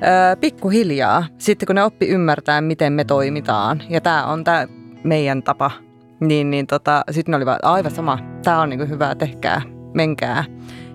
ää, 0.00 0.36
pikkuhiljaa, 0.36 1.26
sitten 1.38 1.66
kun 1.66 1.74
ne 1.74 1.82
oppi 1.82 2.08
ymmärtää, 2.08 2.60
miten 2.60 2.92
me 2.92 3.04
toimitaan, 3.04 3.82
ja 3.88 4.00
tämä 4.00 4.26
on 4.26 4.44
tämä 4.44 4.66
meidän 5.04 5.42
tapa– 5.42 5.70
niin, 6.20 6.50
niin 6.50 6.66
tota, 6.66 7.04
sitten 7.10 7.32
ne 7.32 7.36
oli 7.36 7.46
vaan, 7.46 7.58
aivan 7.62 7.90
sama, 7.90 8.18
tämä 8.44 8.60
on 8.60 8.70
niinku 8.70 8.86
hyvä, 8.86 9.14
tehkää, 9.14 9.62
menkää. 9.94 10.44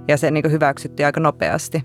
Ja 0.08 0.18
se 0.18 0.32
niinku 0.32 0.50
hyväksyttiin 0.50 1.06
aika 1.06 1.20
nopeasti. 1.20 1.84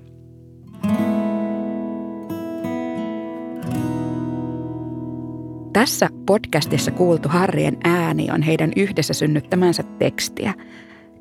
Tässä 5.77 6.09
podcastissa 6.27 6.91
kuultu 6.91 7.29
Harrien 7.29 7.77
ääni 7.85 8.27
on 8.31 8.43
heidän 8.43 8.73
yhdessä 8.77 9.15
synnyttämänsä 9.15 9.83
tekstiä, 9.83 10.55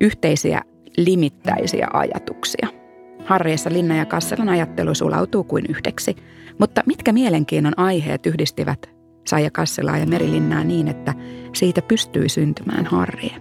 yhteisiä 0.00 0.62
limittäisiä 0.96 1.88
ajatuksia. 1.92 2.68
Harriessa 3.24 3.70
Linna 3.72 3.96
ja 3.96 4.06
Kasselan 4.06 4.48
ajattelu 4.48 4.94
sulautuu 4.94 5.44
kuin 5.44 5.64
yhdeksi, 5.68 6.16
mutta 6.58 6.82
mitkä 6.86 7.12
mielenkiinnon 7.12 7.72
aiheet 7.76 8.26
yhdistivät 8.26 8.90
Saija 9.26 9.50
Kasselaa 9.50 9.98
ja 9.98 10.06
Merilinnaa 10.06 10.64
niin, 10.64 10.88
että 10.88 11.14
siitä 11.54 11.82
pystyi 11.82 12.28
syntymään 12.28 12.86
harrie. 12.86 13.36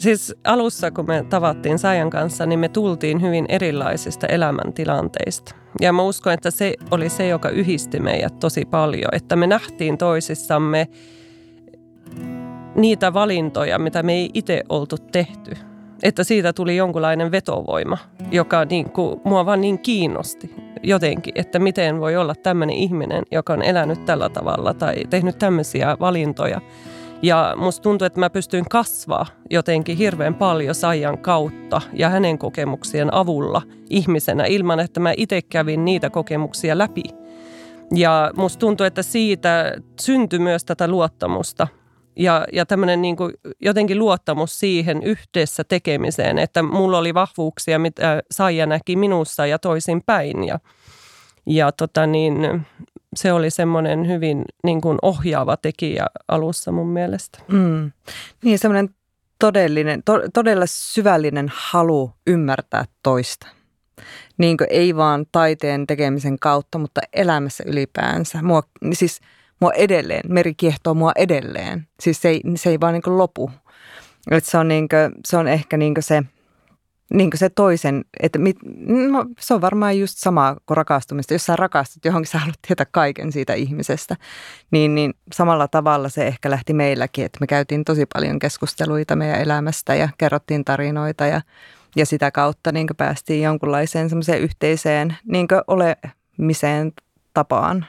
Siis 0.00 0.34
alussa, 0.44 0.90
kun 0.90 1.06
me 1.06 1.24
tavattiin 1.30 1.78
Saijan 1.78 2.10
kanssa, 2.10 2.46
niin 2.46 2.58
me 2.58 2.68
tultiin 2.68 3.22
hyvin 3.22 3.46
erilaisista 3.48 4.26
elämäntilanteista. 4.26 5.54
Ja 5.80 5.92
mä 5.92 6.02
uskon, 6.02 6.32
että 6.32 6.50
se 6.50 6.74
oli 6.90 7.08
se, 7.08 7.28
joka 7.28 7.48
yhdisti 7.48 8.00
meidät 8.00 8.38
tosi 8.38 8.64
paljon. 8.64 9.08
Että 9.12 9.36
me 9.36 9.46
nähtiin 9.46 9.98
toisissamme 9.98 10.88
niitä 12.74 13.12
valintoja, 13.12 13.78
mitä 13.78 14.02
me 14.02 14.12
ei 14.12 14.30
itse 14.34 14.62
oltu 14.68 14.96
tehty. 15.12 15.56
Että 16.02 16.24
siitä 16.24 16.52
tuli 16.52 16.76
jonkunlainen 16.76 17.32
vetovoima, 17.32 17.98
joka 18.30 18.64
niin 18.64 18.90
kuin, 18.90 19.20
mua 19.24 19.46
vaan 19.46 19.60
niin 19.60 19.78
kiinnosti 19.78 20.54
jotenkin, 20.82 21.34
että 21.36 21.58
miten 21.58 22.00
voi 22.00 22.16
olla 22.16 22.34
tämmöinen 22.34 22.76
ihminen, 22.76 23.22
joka 23.30 23.52
on 23.52 23.62
elänyt 23.62 24.04
tällä 24.04 24.28
tavalla 24.28 24.74
tai 24.74 24.94
tehnyt 25.10 25.38
tämmöisiä 25.38 25.96
valintoja. 26.00 26.60
Ja 27.22 27.54
musta 27.56 27.82
tuntuu, 27.82 28.06
että 28.06 28.20
mä 28.20 28.30
pystyin 28.30 28.68
kasvaa 28.68 29.26
jotenkin 29.50 29.96
hirveän 29.96 30.34
paljon 30.34 30.74
Saijan 30.74 31.18
kautta 31.18 31.80
ja 31.92 32.08
hänen 32.08 32.38
kokemuksien 32.38 33.14
avulla 33.14 33.62
ihmisenä 33.90 34.44
ilman, 34.44 34.80
että 34.80 35.00
mä 35.00 35.12
itse 35.16 35.42
kävin 35.42 35.84
niitä 35.84 36.10
kokemuksia 36.10 36.78
läpi. 36.78 37.02
Ja 37.94 38.30
musta 38.36 38.58
tuntuu, 38.58 38.86
että 38.86 39.02
siitä 39.02 39.74
syntyi 40.00 40.38
myös 40.38 40.64
tätä 40.64 40.88
luottamusta 40.88 41.68
ja, 42.16 42.46
ja 42.52 42.66
tämmöinen 42.66 43.02
niin 43.02 43.16
jotenkin 43.60 43.98
luottamus 43.98 44.58
siihen 44.58 45.02
yhdessä 45.02 45.64
tekemiseen, 45.64 46.38
että 46.38 46.62
mulla 46.62 46.98
oli 46.98 47.14
vahvuuksia, 47.14 47.78
mitä 47.78 48.22
Saija 48.30 48.66
näki 48.66 48.96
minussa 48.96 49.46
ja 49.46 49.58
toisin 49.58 50.02
päin. 50.06 50.44
Ja, 50.44 50.58
ja 51.46 51.72
tota 51.72 52.06
niin, 52.06 52.66
se 53.16 53.32
oli 53.32 53.50
semmoinen 53.50 54.08
hyvin 54.08 54.44
niin 54.64 54.80
kuin 54.80 54.98
ohjaava 55.02 55.56
tekijä 55.56 56.06
alussa 56.28 56.72
mun 56.72 56.88
mielestä. 56.88 57.38
Mm. 57.48 57.92
Niin 58.44 58.58
semmoinen 58.58 58.94
todellinen, 59.38 60.02
to, 60.04 60.12
todella 60.34 60.64
syvällinen 60.66 61.52
halu 61.54 62.12
ymmärtää 62.26 62.84
toista. 63.02 63.46
Niin 64.38 64.56
kuin 64.56 64.66
ei 64.70 64.96
vaan 64.96 65.26
taiteen 65.32 65.86
tekemisen 65.86 66.38
kautta, 66.38 66.78
mutta 66.78 67.00
elämässä 67.12 67.64
ylipäänsä. 67.66 68.42
Mua, 68.42 68.62
siis– 68.92 69.20
mua 69.60 69.72
edelleen, 69.72 70.22
meri 70.28 70.54
kiehtoo 70.54 70.94
mua 70.94 71.12
edelleen. 71.16 71.86
Siis 72.00 72.22
se 72.22 72.28
ei, 72.28 72.40
se 72.56 72.70
ei 72.70 72.80
vaan 72.80 72.94
niin 72.94 73.18
lopu. 73.18 73.50
Et 74.30 74.44
se, 74.44 74.58
on 74.58 74.68
niin 74.68 74.88
kuin, 74.88 75.12
se 75.26 75.36
on 75.36 75.48
ehkä 75.48 75.76
niin 75.76 75.94
se 76.00 76.22
niin 77.14 77.30
se 77.34 77.48
toisen, 77.50 78.04
että 78.20 78.38
mit, 78.38 78.56
no, 78.86 79.26
se 79.40 79.54
on 79.54 79.60
varmaan 79.60 79.98
just 79.98 80.18
sama 80.18 80.56
kuin 80.66 80.76
rakastumista. 80.76 81.34
Jos 81.34 81.46
sä 81.46 81.56
rakastut 81.56 82.04
johonkin, 82.04 82.30
sä 82.30 82.38
haluat 82.38 82.58
tietää 82.66 82.86
kaiken 82.90 83.32
siitä 83.32 83.54
ihmisestä. 83.54 84.16
Niin, 84.70 84.94
niin 84.94 85.14
samalla 85.32 85.68
tavalla 85.68 86.08
se 86.08 86.26
ehkä 86.26 86.50
lähti 86.50 86.72
meilläkin, 86.72 87.24
että 87.24 87.38
me 87.40 87.46
käytiin 87.46 87.84
tosi 87.84 88.06
paljon 88.14 88.38
keskusteluita 88.38 89.16
meidän 89.16 89.40
elämästä 89.40 89.94
ja 89.94 90.08
kerrottiin 90.18 90.64
tarinoita 90.64 91.26
ja, 91.26 91.40
ja 91.96 92.06
sitä 92.06 92.30
kautta 92.30 92.72
niin 92.72 92.86
päästiin 92.96 93.42
jonkunlaiseen 93.42 94.08
semmoiseen 94.08 94.40
yhteiseen 94.40 95.16
niin 95.26 95.48
olemiseen 95.66 96.92
tapaan. 97.34 97.86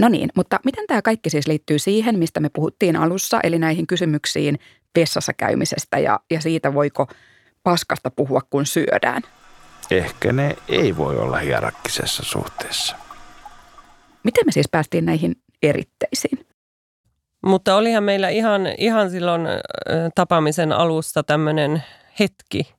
No 0.00 0.08
niin, 0.08 0.28
mutta 0.36 0.60
miten 0.64 0.86
tämä 0.86 1.02
kaikki 1.02 1.30
siis 1.30 1.46
liittyy 1.46 1.78
siihen, 1.78 2.18
mistä 2.18 2.40
me 2.40 2.48
puhuttiin 2.48 2.96
alussa, 2.96 3.40
eli 3.42 3.58
näihin 3.58 3.86
kysymyksiin 3.86 4.58
vessassa 4.98 5.32
käymisestä 5.32 5.98
ja, 5.98 6.20
ja 6.30 6.40
siitä, 6.40 6.74
voiko 6.74 7.06
paskasta 7.62 8.10
puhua, 8.10 8.40
kun 8.50 8.66
syödään? 8.66 9.22
Ehkä 9.90 10.32
ne 10.32 10.56
ei 10.68 10.96
voi 10.96 11.18
olla 11.18 11.38
hierarkkisessa 11.38 12.22
suhteessa. 12.24 12.96
Miten 14.22 14.46
me 14.46 14.52
siis 14.52 14.68
päästiin 14.70 15.04
näihin 15.04 15.34
eritteisiin? 15.62 16.46
Mutta 17.46 17.76
olihan 17.76 18.04
meillä 18.04 18.28
ihan, 18.28 18.62
ihan 18.78 19.10
silloin 19.10 19.42
tapaamisen 20.14 20.72
alusta 20.72 21.22
tämmöinen 21.22 21.82
hetki, 22.20 22.74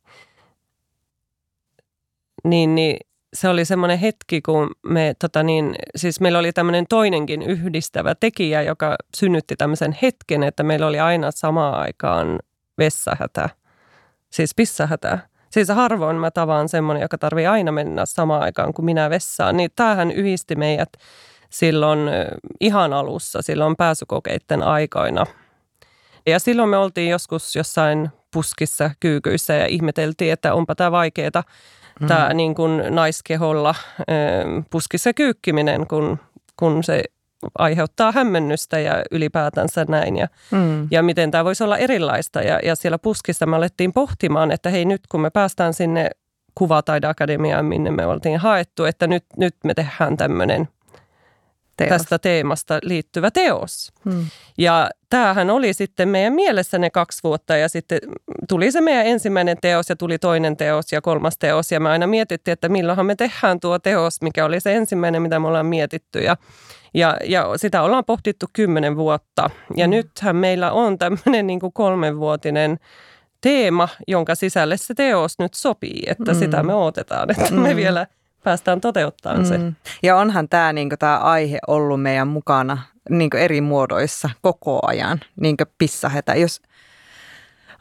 niin, 2.44 2.76
niin 2.76 2.98
se 3.34 3.50
oli 3.50 3.66
semmoinen 3.66 4.00
hetki, 4.00 4.42
kun 4.42 4.72
me, 4.88 5.14
tota 5.20 5.44
niin, 5.44 5.76
siis 5.96 6.20
meillä 6.20 6.40
oli 6.40 6.54
tämmöinen 6.54 6.86
toinenkin 6.90 7.42
yhdistävä 7.42 8.16
tekijä, 8.16 8.62
joka 8.62 8.96
synnytti 9.18 9.56
tämmöisen 9.56 9.98
hetken, 10.02 10.44
että 10.44 10.64
meillä 10.64 10.88
oli 10.88 11.00
aina 11.00 11.32
samaan 11.32 11.74
aikaan 11.74 12.40
vessahätä, 12.78 13.50
siis 14.34 14.56
pissahätä. 14.56 15.20
Siis 15.50 15.70
harvoin 15.70 16.16
mä 16.16 16.32
tavaan 16.32 16.70
semmoinen, 16.70 17.02
joka 17.02 17.18
tarvii 17.18 17.48
aina 17.48 17.72
mennä 17.72 18.06
samaan 18.06 18.42
aikaan 18.42 18.74
kuin 18.74 18.86
minä 18.86 19.10
vessaan. 19.10 19.58
Niin 19.58 19.72
tämähän 19.76 20.12
yhdisti 20.12 20.56
meidät 20.56 20.90
silloin 21.50 22.00
ihan 22.60 22.94
alussa, 22.94 23.42
silloin 23.42 23.76
pääsykokeiden 23.76 24.64
aikoina. 24.64 25.26
Ja 26.26 26.40
silloin 26.40 26.70
me 26.70 26.78
oltiin 26.78 27.10
joskus 27.10 27.56
jossain 27.56 28.10
puskissa, 28.34 28.92
kyykyissä 29.00 29.54
ja 29.54 29.66
ihmeteltiin, 29.66 30.34
että 30.34 30.54
onpa 30.54 30.76
tämä 30.76 30.92
vaikeaa 30.92 31.44
mm. 32.00 32.08
tämä 32.08 32.34
niin 32.34 32.56
kuin 32.56 32.84
naiskeholla 32.90 33.76
puskissa 34.70 35.14
kyykkiminen, 35.14 35.88
kun, 35.88 36.20
kun 36.58 36.84
se 36.84 37.04
aiheuttaa 37.58 38.12
hämmennystä 38.12 38.80
ja 38.80 39.04
ylipäätänsä 39.12 39.86
näin. 39.88 40.18
Ja, 40.18 40.28
mm. 40.52 40.88
ja 40.92 41.04
miten 41.04 41.32
tämä 41.32 41.46
voisi 41.46 41.64
olla 41.64 41.78
erilaista. 41.78 42.42
Ja, 42.42 42.60
ja 42.64 42.76
siellä 42.76 43.00
puskissa 43.00 43.46
me 43.46 43.56
alettiin 43.56 43.94
pohtimaan, 43.94 44.52
että 44.52 44.70
hei 44.70 44.86
nyt 44.86 45.02
kun 45.12 45.22
me 45.22 45.30
päästään 45.30 45.74
sinne 45.74 46.10
kuvataideakademiaan, 46.56 47.66
minne 47.66 47.92
me 47.92 48.06
oltiin 48.06 48.38
haettu, 48.38 48.86
että 48.86 49.08
nyt, 49.08 49.26
nyt 49.38 49.56
me 49.64 49.74
tehdään 49.74 50.18
tämmöinen– 50.18 50.68
teos. 51.78 51.90
tästä 51.90 52.20
teemasta 52.20 52.80
liittyvä 52.84 53.32
teos. 53.32 53.92
Hmm. 54.06 54.26
Ja 54.58 54.90
tämähän 55.10 55.50
oli 55.50 55.74
sitten 55.74 56.10
meidän 56.10 56.34
mielessä 56.34 56.80
ne 56.80 56.90
kaksi 56.90 57.20
vuotta 57.24 57.58
ja 57.58 57.70
sitten 57.70 58.00
tuli 58.50 58.72
se 58.72 58.82
meidän 58.82 59.06
ensimmäinen 59.06 59.58
teos 59.62 59.90
ja 59.90 59.96
tuli 59.96 60.20
toinen 60.20 60.58
teos 60.58 60.92
ja 60.92 61.02
kolmas 61.02 61.38
teos 61.38 61.72
ja 61.72 61.80
me 61.80 61.90
aina 61.90 62.08
mietittiin, 62.08 62.54
että 62.54 62.70
milloinhan 62.70 63.06
me 63.06 63.16
tehdään 63.16 63.60
tuo 63.60 63.80
teos, 63.80 64.22
mikä 64.22 64.46
oli 64.46 64.60
se 64.60 64.76
ensimmäinen, 64.76 65.22
mitä 65.22 65.40
me 65.40 65.48
ollaan 65.48 65.66
mietitty 65.66 66.20
ja 66.20 66.38
ja, 66.96 67.18
ja 67.24 67.48
sitä 67.56 67.82
ollaan 67.82 68.06
pohdittu 68.06 68.46
kymmenen 68.54 68.96
vuotta. 68.96 69.50
Ja 69.78 69.86
hmm. 69.86 69.92
nythän 69.92 70.36
meillä 70.36 70.72
on 70.72 70.98
tämmöinen 71.00 71.48
niin 71.48 71.60
kuin 71.60 71.74
kolmenvuotinen 71.74 72.80
teema, 73.42 73.88
jonka 74.08 74.36
sisälle 74.36 74.78
se 74.78 74.94
teos 74.94 75.40
nyt 75.40 75.54
sopii, 75.54 76.04
että 76.08 76.34
mm. 76.34 76.40
sitä 76.40 76.64
me 76.64 76.74
odotetaan, 76.74 77.32
että 77.32 77.54
mm. 77.54 77.60
me 77.60 77.76
vielä– 77.76 78.08
päästään 78.44 78.82
toteuttamaan 78.82 79.42
mm. 79.42 79.46
se. 79.46 79.60
Ja 80.04 80.18
onhan 80.18 80.50
tämä 80.50 80.74
niin 80.74 80.90
tämä 81.00 81.18
aihe 81.18 81.60
ollut 81.68 82.02
meidän 82.02 82.28
mukana 82.28 82.78
niin 83.10 83.36
eri 83.36 83.62
muodoissa 83.62 84.30
koko 84.42 84.80
ajan, 84.88 85.20
niin 85.42 85.58
pissahetä. 85.78 86.36
Jos 86.36 86.62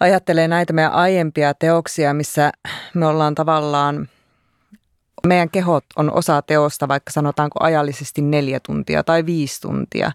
ajattelee 0.00 0.48
näitä 0.48 0.72
meidän 0.72 0.92
aiempia 0.92 1.54
teoksia, 1.54 2.14
missä 2.14 2.52
me 2.94 3.06
ollaan 3.06 3.34
tavallaan, 3.34 4.08
meidän 5.26 5.50
kehot 5.50 5.84
on 5.96 6.12
osa 6.12 6.42
teosta, 6.42 6.88
vaikka 6.88 7.12
sanotaanko 7.12 7.64
ajallisesti 7.64 8.22
neljä 8.22 8.60
tuntia 8.66 9.04
tai 9.04 9.26
viisi 9.26 9.60
tuntia, 9.60 10.12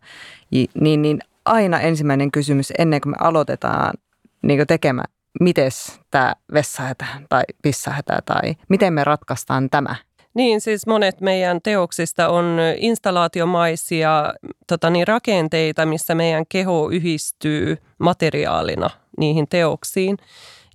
niin, 0.82 1.02
niin 1.02 1.20
aina 1.46 1.80
ensimmäinen 1.80 2.32
kysymys 2.32 2.74
ennen 2.78 3.02
kuin 3.02 3.12
me 3.12 3.18
aloitetaan 3.20 3.94
niin 4.42 4.68
tekemään, 4.68 5.12
miten 5.40 5.72
tämä 6.12 6.36
vessahätä 6.54 7.06
tai 7.30 7.44
pissahätä 7.62 8.20
tai 8.26 8.56
miten 8.70 8.94
me 8.94 9.04
ratkaistaan 9.04 9.70
tämä– 9.70 9.96
niin, 10.34 10.62
siis 10.62 10.88
monet 10.88 11.22
meidän 11.22 11.60
teoksista 11.64 12.30
on 12.30 12.58
installaatiomaisia 12.78 14.34
tota 14.68 14.90
niin, 14.90 15.08
rakenteita, 15.08 15.86
missä 15.86 16.16
meidän 16.16 16.46
keho 16.50 16.90
yhdistyy 16.90 17.78
materiaalina 18.00 18.90
niihin 19.18 19.48
teoksiin. 19.50 20.18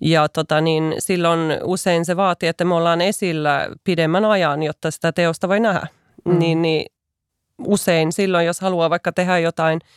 Ja 0.01 0.29
tota 0.29 0.61
niin, 0.61 0.95
silloin 0.99 1.39
usein 1.63 2.05
se 2.05 2.15
vaatii, 2.15 2.49
että 2.49 2.65
me 2.65 2.75
ollaan 2.75 3.01
esillä 3.01 3.69
pidemmän 3.83 4.25
ajan, 4.25 4.63
jotta 4.63 4.91
sitä 4.91 5.11
teosta 5.11 5.47
voi 5.47 5.59
nähdä. 5.59 5.87
Mm. 6.25 6.39
Niin, 6.39 6.61
niin 6.61 6.85
usein 7.67 8.11
silloin, 8.11 8.45
jos 8.45 8.61
haluaa 8.61 8.89
vaikka 8.89 9.11
tehdä 9.11 9.39
jotain– 9.39 9.79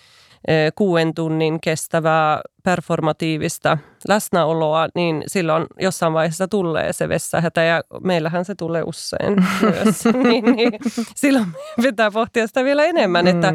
kuuden 0.75 1.15
tunnin 1.15 1.61
kestävää 1.61 2.41
performatiivista 2.63 3.79
läsnäoloa, 4.09 4.89
niin 4.95 5.23
silloin 5.27 5.67
jossain 5.81 6.13
vaiheessa 6.13 6.49
tulee 6.49 6.93
se 6.93 7.09
vessahätä 7.09 7.63
ja 7.63 7.83
meillähän 8.05 8.45
se 8.45 8.55
tulee 8.55 8.83
usein 8.87 9.37
myös. 9.61 10.05
niin, 10.29 10.45
niin, 10.45 10.73
silloin 11.17 11.47
pitää 11.83 12.11
pohtia 12.11 12.47
sitä 12.47 12.65
vielä 12.65 12.85
enemmän, 12.85 13.25
mm. 13.25 13.31
että 13.31 13.55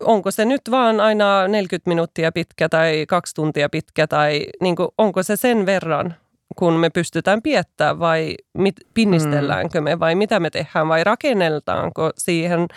onko 0.00 0.30
se 0.30 0.44
nyt 0.44 0.62
vaan 0.70 1.00
aina 1.00 1.48
40 1.48 1.90
minuuttia 1.90 2.32
pitkä 2.32 2.68
tai 2.68 3.04
kaksi 3.08 3.34
tuntia 3.34 3.68
pitkä 3.68 4.06
tai 4.06 4.46
niin 4.60 4.76
kuin, 4.76 4.88
onko 4.98 5.22
se 5.22 5.36
sen 5.36 5.66
verran, 5.66 6.14
kun 6.56 6.72
me 6.72 6.90
pystytään 6.90 7.42
piettämään 7.42 7.98
vai 7.98 8.34
mit, 8.58 8.74
pinnistelläänkö 8.94 9.80
me 9.80 10.00
vai 10.00 10.14
mitä 10.14 10.40
me 10.40 10.50
tehdään 10.50 10.88
vai 10.88 11.04
rakenneltaanko 11.04 12.10
siihen– 12.18 12.66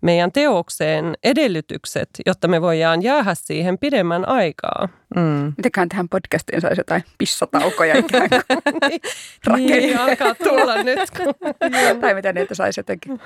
meidän 0.00 0.32
teokseen 0.32 1.14
edellytykset, 1.24 2.10
jotta 2.26 2.48
me 2.48 2.60
voidaan 2.60 3.02
jäädä 3.02 3.34
siihen 3.34 3.78
pidemmän 3.78 4.28
aikaa. 4.28 4.88
Mm. 5.16 5.52
Mitenköhän 5.56 5.88
tähän 5.88 6.08
podcastiin 6.08 6.60
saisi 6.60 6.80
jotain 6.80 7.04
pissataukoja 7.18 7.94
ikään 7.98 8.28
kuin 8.30 9.56
niin, 9.56 9.70
niin 9.70 9.98
alkaa 9.98 10.34
tulla 10.34 10.82
nyt. 10.82 11.10
Kun... 11.16 11.34
tai 12.00 12.14
mitä 12.14 12.32
niitä 12.32 12.54
saisi 12.54 12.80
jotenkin. 12.80 13.20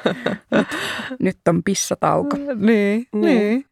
Nyt, 0.51 0.67
nyt 1.23 1.39
on 1.49 1.63
pissatauko. 1.63 2.37
Niin, 2.37 2.57
niin. 2.57 3.07
niin. 3.13 3.67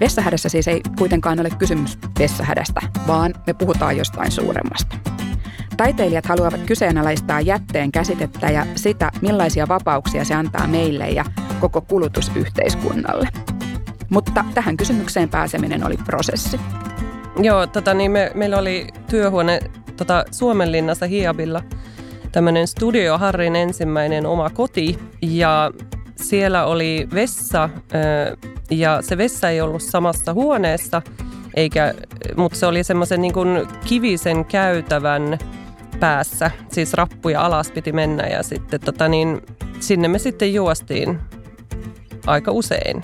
Vessahädässä 0.00 0.48
siis 0.48 0.68
ei 0.68 0.80
kuitenkaan 0.98 1.40
ole 1.40 1.48
kysymys 1.58 1.98
vessahädästä, 2.18 2.80
vaan 3.06 3.34
me 3.46 3.54
puhutaan 3.54 3.96
jostain 3.96 4.30
suuremmasta. 4.30 5.15
Taiteilijat 5.76 6.26
haluavat 6.26 6.60
kyseenalaistaa 6.66 7.40
jätteen 7.40 7.92
käsitettä 7.92 8.46
ja 8.46 8.66
sitä, 8.74 9.10
millaisia 9.20 9.68
vapauksia 9.68 10.24
se 10.24 10.34
antaa 10.34 10.66
meille 10.66 11.08
ja 11.08 11.24
koko 11.60 11.80
kulutusyhteiskunnalle. 11.80 13.28
Mutta 14.10 14.44
tähän 14.54 14.76
kysymykseen 14.76 15.28
pääseminen 15.28 15.86
oli 15.86 15.96
prosessi. 15.96 16.60
Joo, 17.42 17.66
tota, 17.66 17.94
niin 17.94 18.10
me, 18.10 18.30
meillä 18.34 18.58
oli 18.58 18.86
työhuone 19.10 19.60
tota, 19.96 20.24
Suomenlinnassa 20.30 21.06
Hiabilla 21.06 21.62
tämmöinen 22.32 22.66
Studio 22.66 23.18
Harrin 23.18 23.56
ensimmäinen 23.56 24.26
oma 24.26 24.50
koti 24.50 24.98
ja 25.22 25.70
siellä 26.16 26.66
oli 26.66 27.08
vessa 27.14 27.68
ja 28.70 29.02
se 29.02 29.18
vessa 29.18 29.50
ei 29.50 29.60
ollut 29.60 29.82
samassa 29.82 30.34
huoneessa, 30.34 31.02
eikä, 31.54 31.94
mutta 32.36 32.58
se 32.58 32.66
oli 32.66 32.84
semmoisen 32.84 33.22
niin 33.22 33.34
kivisen 33.86 34.44
käytävän 34.44 35.38
päässä, 36.00 36.50
siis 36.68 36.94
rappuja 36.94 37.40
alas 37.40 37.70
piti 37.70 37.92
mennä 37.92 38.26
ja 38.26 38.42
sitten 38.42 38.80
tota 38.80 39.08
niin, 39.08 39.42
sinne 39.80 40.08
me 40.08 40.18
sitten 40.18 40.54
juostiin 40.54 41.18
aika 42.26 42.52
usein. 42.52 43.02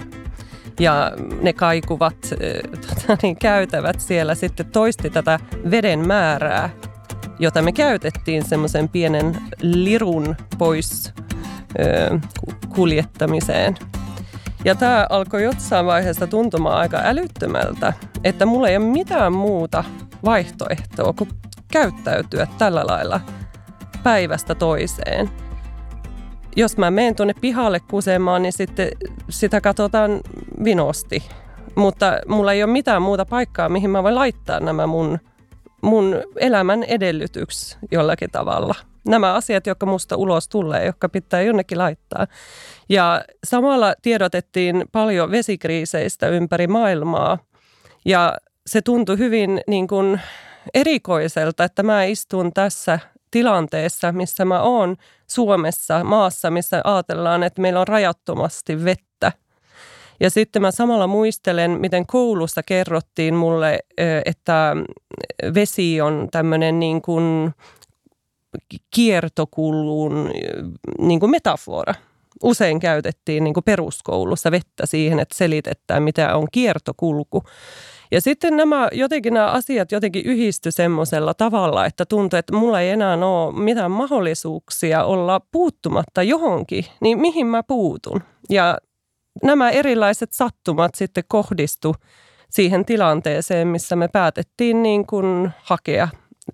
Ja 0.81 1.13
ne 1.41 1.53
kaikuvat 1.53 2.17
tota 2.89 3.19
niin, 3.23 3.37
käytävät 3.37 4.01
siellä 4.01 4.35
sitten 4.35 4.67
toisti 4.67 5.11
tätä 5.11 5.39
veden 5.71 6.07
määrää, 6.07 6.71
jota 7.39 7.63
me 7.63 7.73
käytettiin 7.73 8.45
semmoisen 8.49 8.89
pienen 8.89 9.37
lirun 9.63 10.37
pois 10.59 11.13
ö, 11.81 12.19
kuljettamiseen. 12.69 13.75
Ja 14.65 14.75
tämä 14.75 15.07
alkoi 15.11 15.43
jossain 15.43 15.87
vaiheessa 15.87 16.27
tuntumaan 16.27 16.77
aika 16.77 17.01
älyttömältä, 17.05 17.93
että 18.25 18.47
mulla 18.47 18.69
ei 18.69 18.77
ole 18.77 18.85
mitään 18.85 19.33
muuta 19.33 19.85
vaihtoehtoa 20.25 21.13
kuin 21.13 21.31
käyttäytyä 21.73 22.47
tällä 22.59 22.87
lailla 22.87 23.21
päivästä 24.03 24.55
toiseen. 24.55 25.31
Jos 26.57 26.77
mä 26.77 26.91
menen 26.91 27.17
tuonne 27.17 27.35
pihalle 27.41 27.81
kusemaan, 27.81 28.43
niin 28.43 28.53
sitten 28.53 28.89
sitä 29.31 29.61
katsotaan 29.61 30.21
vinosti. 30.65 31.23
mutta 31.75 32.19
mulla 32.29 32.53
ei 32.53 32.63
ole 32.63 32.73
mitään 32.73 33.03
muuta 33.03 33.25
paikkaa, 33.27 33.69
mihin 33.69 33.91
mä 33.91 34.03
voin 34.03 34.15
laittaa 34.15 34.61
nämä 34.61 34.87
mun, 34.87 35.19
mun 35.83 36.17
elämän 36.37 36.83
edellytyks 36.83 37.79
jollakin 37.91 38.31
tavalla. 38.31 38.75
Nämä 39.09 39.35
asiat, 39.35 39.67
jotka 39.67 39.87
musta 39.87 40.17
ulos 40.17 40.49
tulee, 40.49 40.87
jotka 40.87 41.09
pitää 41.09 41.43
jonnekin 41.43 41.79
laittaa. 41.79 42.27
Ja 42.89 43.25
samalla 43.45 43.95
tiedotettiin 44.03 44.85
paljon 44.93 45.31
vesikriiseistä 45.31 46.29
ympäri 46.29 46.67
maailmaa. 46.67 47.39
Ja 48.05 48.37
se 48.67 48.83
tuntui 48.83 49.19
hyvin 49.19 49.61
niin 49.67 49.89
kuin 49.89 50.21
erikoiselta, 50.75 51.65
että 51.65 51.83
mä 51.83 52.05
istun 52.05 52.53
tässä 52.53 52.99
tilanteessa, 53.31 54.13
missä 54.13 54.45
mä 54.45 54.63
oon 54.63 54.97
Suomessa, 55.27 56.05
maassa, 56.05 56.51
missä 56.51 56.81
ajatellaan, 56.85 57.43
että 57.43 57.63
meillä 57.63 57.81
on 57.81 57.89
rajattomasti 57.89 58.85
vettä. 58.85 59.33
Ja 60.21 60.31
sitten 60.31 60.63
mä 60.63 60.71
samalla 60.71 61.07
muistelen, 61.07 61.71
miten 61.71 62.07
koulussa 62.07 62.63
kerrottiin 62.63 63.35
mulle, 63.35 63.79
että 64.25 64.77
vesi 65.55 66.01
on 66.01 66.29
tämmöinen 66.31 66.81
niin 66.81 67.03
kuin 67.03 67.51
kiertokulun 68.95 70.31
niin 70.99 71.21
kuin 71.21 71.31
metafora. 71.31 71.95
Usein 72.43 72.81
käytettiin 72.81 73.45
niin 73.45 73.55
kuin 73.55 73.65
peruskoulussa 73.65 74.51
vettä 74.51 74.87
siihen, 74.87 75.21
että 75.21 75.37
selitetään, 75.37 76.03
mitä 76.03 76.37
on 76.37 76.47
kiertokulku. 76.53 77.43
Ja 78.13 78.21
sitten 78.21 78.57
nämä 78.57 78.89
jotenkin 78.93 79.35
nämä 79.35 79.47
asiat 79.47 79.93
jotenkin 79.93 80.27
yhdisty 80.27 80.71
semmoisella 80.71 81.35
tavalla, 81.35 81.87
että 81.87 82.05
tuntui, 82.07 82.39
että 82.39 82.57
mulla 82.57 82.81
ei 82.81 82.91
enää 82.91 83.15
ole 83.27 83.63
mitään 83.63 83.91
mahdollisuuksia 83.91 85.05
olla 85.05 85.41
puuttumatta 85.53 86.23
johonkin, 86.23 86.85
niin 87.01 87.21
mihin 87.21 87.47
mä 87.47 87.63
puutun? 87.63 88.23
Ja 88.51 88.79
nämä 89.43 89.71
erilaiset 89.71 90.33
sattumat 90.33 90.95
sitten 90.95 91.25
kohdistu 91.29 91.95
siihen 92.51 92.85
tilanteeseen, 92.85 93.69
missä 93.69 93.97
me 93.97 94.09
päätettiin 94.09 94.83
niin 94.83 95.07
kuin 95.07 95.51
hakea 95.63 96.09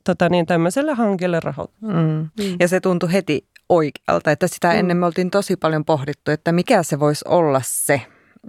tota 0.04 0.28
niin, 0.28 0.46
tämmöiselle 0.46 0.94
hankkeelle 0.94 1.40
rahoitusta. 1.40 1.86
Mm. 1.86 2.28
Mm. 2.44 2.56
Ja 2.60 2.68
se 2.68 2.80
tuntui 2.80 3.12
heti 3.12 3.48
oikealta, 3.68 4.30
että 4.30 4.46
sitä 4.48 4.68
mm. 4.68 4.78
ennen 4.78 4.96
me 4.96 5.06
oltiin 5.06 5.30
tosi 5.30 5.56
paljon 5.56 5.84
pohdittu, 5.84 6.30
että 6.30 6.52
mikä 6.52 6.82
se 6.82 7.00
voisi 7.00 7.24
olla 7.28 7.60
se, 7.64 8.00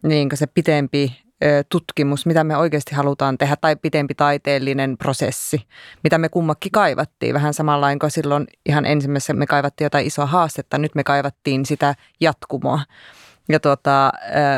niin 0.04 0.30
se 0.34 0.48
pitempi 0.48 1.29
tutkimus, 1.70 2.26
mitä 2.26 2.44
me 2.44 2.58
oikeasti 2.58 2.96
halutaan 2.96 3.38
tehdä, 3.38 3.56
tai 3.56 3.76
pitempi 3.76 4.16
taiteellinen 4.16 4.98
prosessi, 4.98 5.68
mitä 6.04 6.18
me 6.18 6.30
kummakin 6.30 6.72
kaivattiin. 6.72 7.34
Vähän 7.34 7.54
samalla 7.54 7.88
kuin 8.00 8.12
silloin 8.12 8.48
ihan 8.66 8.86
ensimmäisessä 8.86 9.34
me 9.34 9.46
kaivattiin 9.46 9.86
jotain 9.86 10.08
isoa 10.08 10.26
haastetta, 10.26 10.78
nyt 10.78 10.96
me 10.96 11.04
kaivattiin 11.04 11.66
sitä 11.66 11.96
jatkumoa. 12.20 12.80
Ja 13.50 13.60
tuota, 13.60 14.12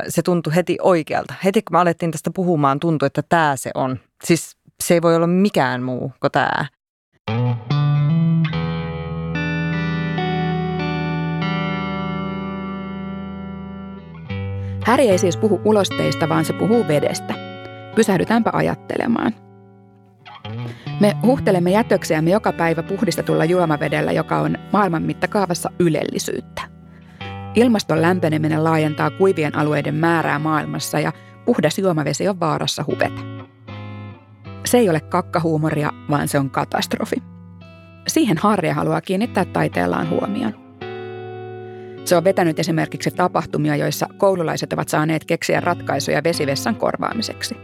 se 0.09 0.21
tuntui 0.21 0.55
heti 0.55 0.77
oikealta. 0.81 1.33
Heti 1.43 1.61
kun 1.61 1.75
me 1.75 1.79
alettiin 1.79 2.11
tästä 2.11 2.31
puhumaan, 2.35 2.79
tuntui, 2.79 3.07
että 3.07 3.23
tämä 3.29 3.55
se 3.55 3.71
on. 3.73 3.99
Siis 4.23 4.57
se 4.83 4.93
ei 4.93 5.01
voi 5.01 5.15
olla 5.15 5.27
mikään 5.27 5.83
muu 5.83 6.13
kuin 6.19 6.31
tämä. 6.31 6.65
Häri 14.85 15.09
ei 15.09 15.17
siis 15.17 15.37
puhu 15.37 15.61
ulosteista, 15.65 16.29
vaan 16.29 16.45
se 16.45 16.53
puhuu 16.53 16.87
vedestä. 16.87 17.33
Pysähdytäänpä 17.95 18.49
ajattelemaan. 18.53 19.35
Me 20.99 21.17
huhtelemme 21.23 21.71
jätöksiämme 21.71 22.31
joka 22.31 22.51
päivä 22.51 22.83
puhdistetulla 22.83 23.45
juomavedellä, 23.45 24.11
joka 24.11 24.39
on 24.39 24.57
maailman 24.73 25.03
mittakaavassa 25.03 25.69
ylellisyyttä. 25.79 26.61
Ilmaston 27.55 28.01
lämpeneminen 28.01 28.63
laajentaa 28.63 29.09
kuivien 29.09 29.55
alueiden 29.55 29.95
määrää 29.95 30.39
maailmassa 30.39 30.99
ja 30.99 31.11
puhdas 31.45 31.79
juomavesi 31.79 32.27
on 32.27 32.39
vaarassa 32.39 32.83
huveta. 32.87 33.21
Se 34.65 34.77
ei 34.77 34.89
ole 34.89 34.99
kakkahuumoria, 34.99 35.91
vaan 36.09 36.27
se 36.27 36.39
on 36.39 36.49
katastrofi. 36.49 37.15
Siihen 38.07 38.37
Harja 38.37 38.73
haluaa 38.73 39.01
kiinnittää 39.01 39.45
taiteellaan 39.45 40.09
huomioon. 40.09 40.60
Se 42.05 42.15
on 42.17 42.23
vetänyt 42.23 42.59
esimerkiksi 42.59 43.11
tapahtumia, 43.11 43.75
joissa 43.75 44.07
koululaiset 44.17 44.73
ovat 44.73 44.89
saaneet 44.89 45.25
keksiä 45.25 45.59
ratkaisuja 45.59 46.23
vesivessan 46.23 46.75
korvaamiseksi. 46.75 47.55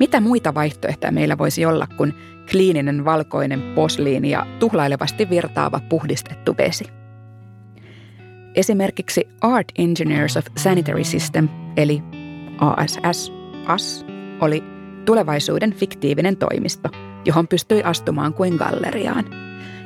Mitä 0.00 0.20
muita 0.20 0.54
vaihtoehtoja 0.54 1.12
meillä 1.12 1.38
voisi 1.38 1.64
olla 1.64 1.86
kuin 1.96 2.14
kliininen 2.50 3.04
valkoinen 3.04 3.62
posliini 3.74 4.30
ja 4.30 4.46
tuhlailevasti 4.58 5.30
virtaava 5.30 5.80
puhdistettu 5.88 6.56
vesi? 6.58 6.84
Esimerkiksi 8.54 9.28
Art 9.40 9.68
Engineers 9.78 10.36
of 10.36 10.46
Sanitary 10.56 11.04
System, 11.04 11.48
eli 11.76 12.02
ASS, 12.58 13.32
AS, 13.66 14.06
oli 14.40 14.64
tulevaisuuden 15.04 15.72
fiktiivinen 15.72 16.36
toimisto, 16.36 16.88
johon 17.24 17.48
pystyi 17.48 17.82
astumaan 17.82 18.34
kuin 18.34 18.54
galleriaan– 18.54 19.24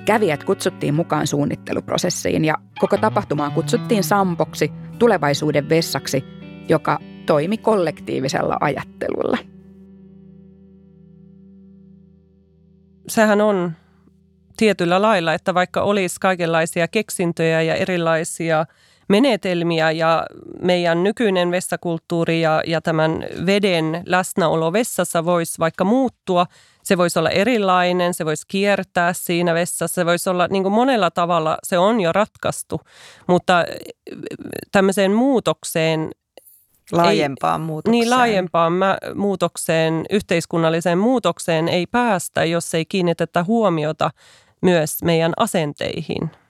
Kävijät 0.05 0.45
kutsuttiin 0.45 0.95
mukaan 0.95 1.27
suunnitteluprosessiin 1.27 2.45
ja 2.45 2.55
koko 2.79 2.97
tapahtumaan 2.97 3.53
kutsuttiin 3.53 4.05
Sampoksi, 4.05 4.73
tulevaisuuden 4.99 5.69
vessaksi, 5.69 6.25
joka 6.69 6.99
toimi 7.27 7.59
kollektiivisella 7.59 8.57
ajattelulla. 8.61 9.39
Sehän 13.09 13.41
on 13.41 13.73
tietyllä 14.57 15.03
lailla, 15.03 15.35
että 15.35 15.55
vaikka 15.55 15.83
olisi 15.83 16.17
kaikenlaisia 16.21 16.89
keksintöjä 16.89 17.63
ja 17.63 17.75
erilaisia 17.75 18.67
menetelmiä 19.09 19.91
ja 19.91 20.27
meidän 20.63 21.03
nykyinen 21.03 21.51
vessakulttuuri 21.51 22.41
ja, 22.41 22.63
ja 22.67 22.81
tämän 22.81 23.27
veden 23.47 24.03
läsnäolo 24.07 24.73
vessassa 24.73 25.25
voisi 25.25 25.59
vaikka 25.59 25.85
muuttua– 25.85 26.47
se 26.85 26.99
voisi 26.99 27.19
olla 27.19 27.31
erilainen, 27.31 28.15
se 28.15 28.25
voisi 28.25 28.45
kiertää 28.49 29.13
siinä 29.13 29.55
vessassa, 29.55 29.95
se 29.95 30.07
voisi 30.07 30.31
olla 30.31 30.49
niin 30.49 30.63
kuin 30.63 30.73
monella 30.73 31.11
tavalla, 31.11 31.59
se 31.63 31.79
on 31.79 32.01
jo 32.01 32.13
ratkaistu, 32.13 32.81
mutta 33.27 33.65
tämmöiseen 34.73 35.13
muutokseen 35.13 36.11
Laajempaan 36.93 37.61
ei, 37.61 37.67
muutokseen. 37.67 37.93
Niin, 37.93 38.11
laajempaan 38.11 38.73
mä, 38.73 38.99
muutokseen, 39.15 40.05
yhteiskunnalliseen 40.11 40.99
muutokseen 40.99 41.69
ei 41.69 41.87
päästä, 41.87 42.45
jos 42.45 42.75
ei 42.75 42.85
kiinnitetä 42.85 43.45
huomiota 43.45 44.11
myös 44.61 45.03
meidän 45.03 45.33
asenteihin– 45.37 46.31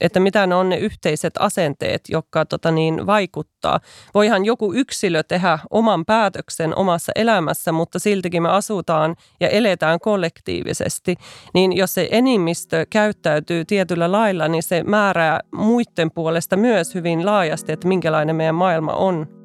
että 0.00 0.20
mitä 0.20 0.46
ne 0.46 0.54
on 0.54 0.68
ne 0.68 0.76
yhteiset 0.76 1.34
asenteet, 1.38 2.00
jotka 2.08 2.44
tota 2.44 2.70
niin, 2.70 3.06
vaikuttaa. 3.06 3.80
Voihan 4.14 4.44
joku 4.44 4.72
yksilö 4.72 5.22
tehdä 5.22 5.58
oman 5.70 6.04
päätöksen 6.04 6.76
omassa 6.76 7.12
elämässä, 7.14 7.72
mutta 7.72 7.98
siltikin 7.98 8.42
me 8.42 8.48
asutaan 8.48 9.16
ja 9.40 9.48
eletään 9.48 9.98
kollektiivisesti. 10.00 11.14
Niin 11.54 11.76
jos 11.76 11.94
se 11.94 12.08
enimmistö 12.10 12.86
käyttäytyy 12.90 13.64
tietyllä 13.64 14.12
lailla, 14.12 14.48
niin 14.48 14.62
se 14.62 14.82
määrää 14.82 15.40
muiden 15.52 16.10
puolesta 16.10 16.56
myös 16.56 16.94
hyvin 16.94 17.26
laajasti, 17.26 17.72
että 17.72 17.88
minkälainen 17.88 18.36
meidän 18.36 18.54
maailma 18.54 18.92
on. 18.92 19.35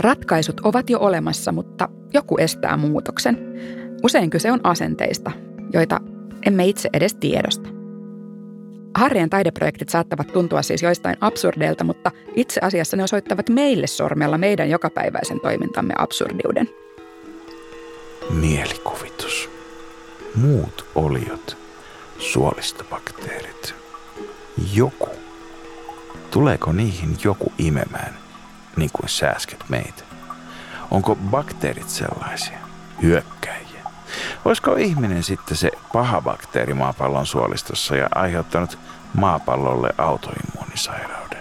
Ratkaisut 0.00 0.60
ovat 0.60 0.90
jo 0.90 0.98
olemassa, 1.00 1.52
mutta 1.52 1.88
joku 2.14 2.36
estää 2.38 2.76
muutoksen. 2.76 3.38
Usein 4.04 4.30
kyse 4.30 4.52
on 4.52 4.60
asenteista, 4.64 5.30
joita 5.72 6.00
emme 6.46 6.66
itse 6.66 6.88
edes 6.92 7.14
tiedosta. 7.14 7.68
Harrien 8.94 9.30
taideprojektit 9.30 9.88
saattavat 9.88 10.32
tuntua 10.32 10.62
siis 10.62 10.82
joistain 10.82 11.16
absurdeilta, 11.20 11.84
mutta 11.84 12.10
itse 12.36 12.60
asiassa 12.62 12.96
ne 12.96 13.02
osoittavat 13.04 13.48
meille 13.48 13.86
sormella 13.86 14.38
meidän 14.38 14.70
jokapäiväisen 14.70 15.40
toimintamme 15.40 15.94
absurdiuden. 15.98 16.70
Mielikuvitus. 18.30 19.50
Muut 20.34 20.86
oliot. 20.94 21.56
Suolistobakteerit. 22.18 23.74
Joku. 24.74 25.08
Tuleeko 26.30 26.72
niihin 26.72 27.16
joku 27.24 27.52
imemään, 27.58 28.18
niin 28.78 28.90
kuin 28.92 29.08
sääsket 29.08 29.64
meitä? 29.68 30.02
Onko 30.90 31.16
bakteerit 31.16 31.88
sellaisia? 31.88 32.58
Hyökkäjiä? 33.02 33.82
Olisiko 34.44 34.76
ihminen 34.76 35.22
sitten 35.22 35.56
se 35.56 35.70
paha 35.92 36.20
bakteeri 36.20 36.74
maapallon 36.74 37.26
suolistossa 37.26 37.96
ja 37.96 38.08
aiheuttanut 38.14 38.78
maapallolle 39.14 39.90
autoimmuunisairauden? 39.98 41.38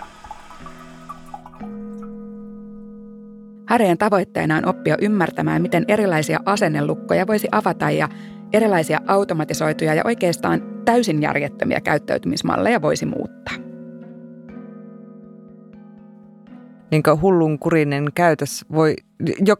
Hareen 3.67 3.97
tavoitteena 3.97 4.57
on 4.57 4.65
oppia 4.65 4.97
ymmärtämään, 5.01 5.61
miten 5.61 5.85
erilaisia 5.87 6.39
asennelukkoja 6.45 7.27
voisi 7.27 7.47
avata 7.51 7.91
ja 7.91 8.09
erilaisia 8.53 8.99
automatisoituja 9.07 9.93
ja 9.93 10.01
oikeastaan 10.05 10.61
täysin 10.85 11.21
järjettömiä 11.21 11.81
käyttäytymismalleja 11.81 12.81
voisi 12.81 13.05
muuttaa. 13.05 13.66
Niin 16.91 17.03
hullunkurinen 17.21 18.07
käytös 18.15 18.65
voi, 18.71 18.93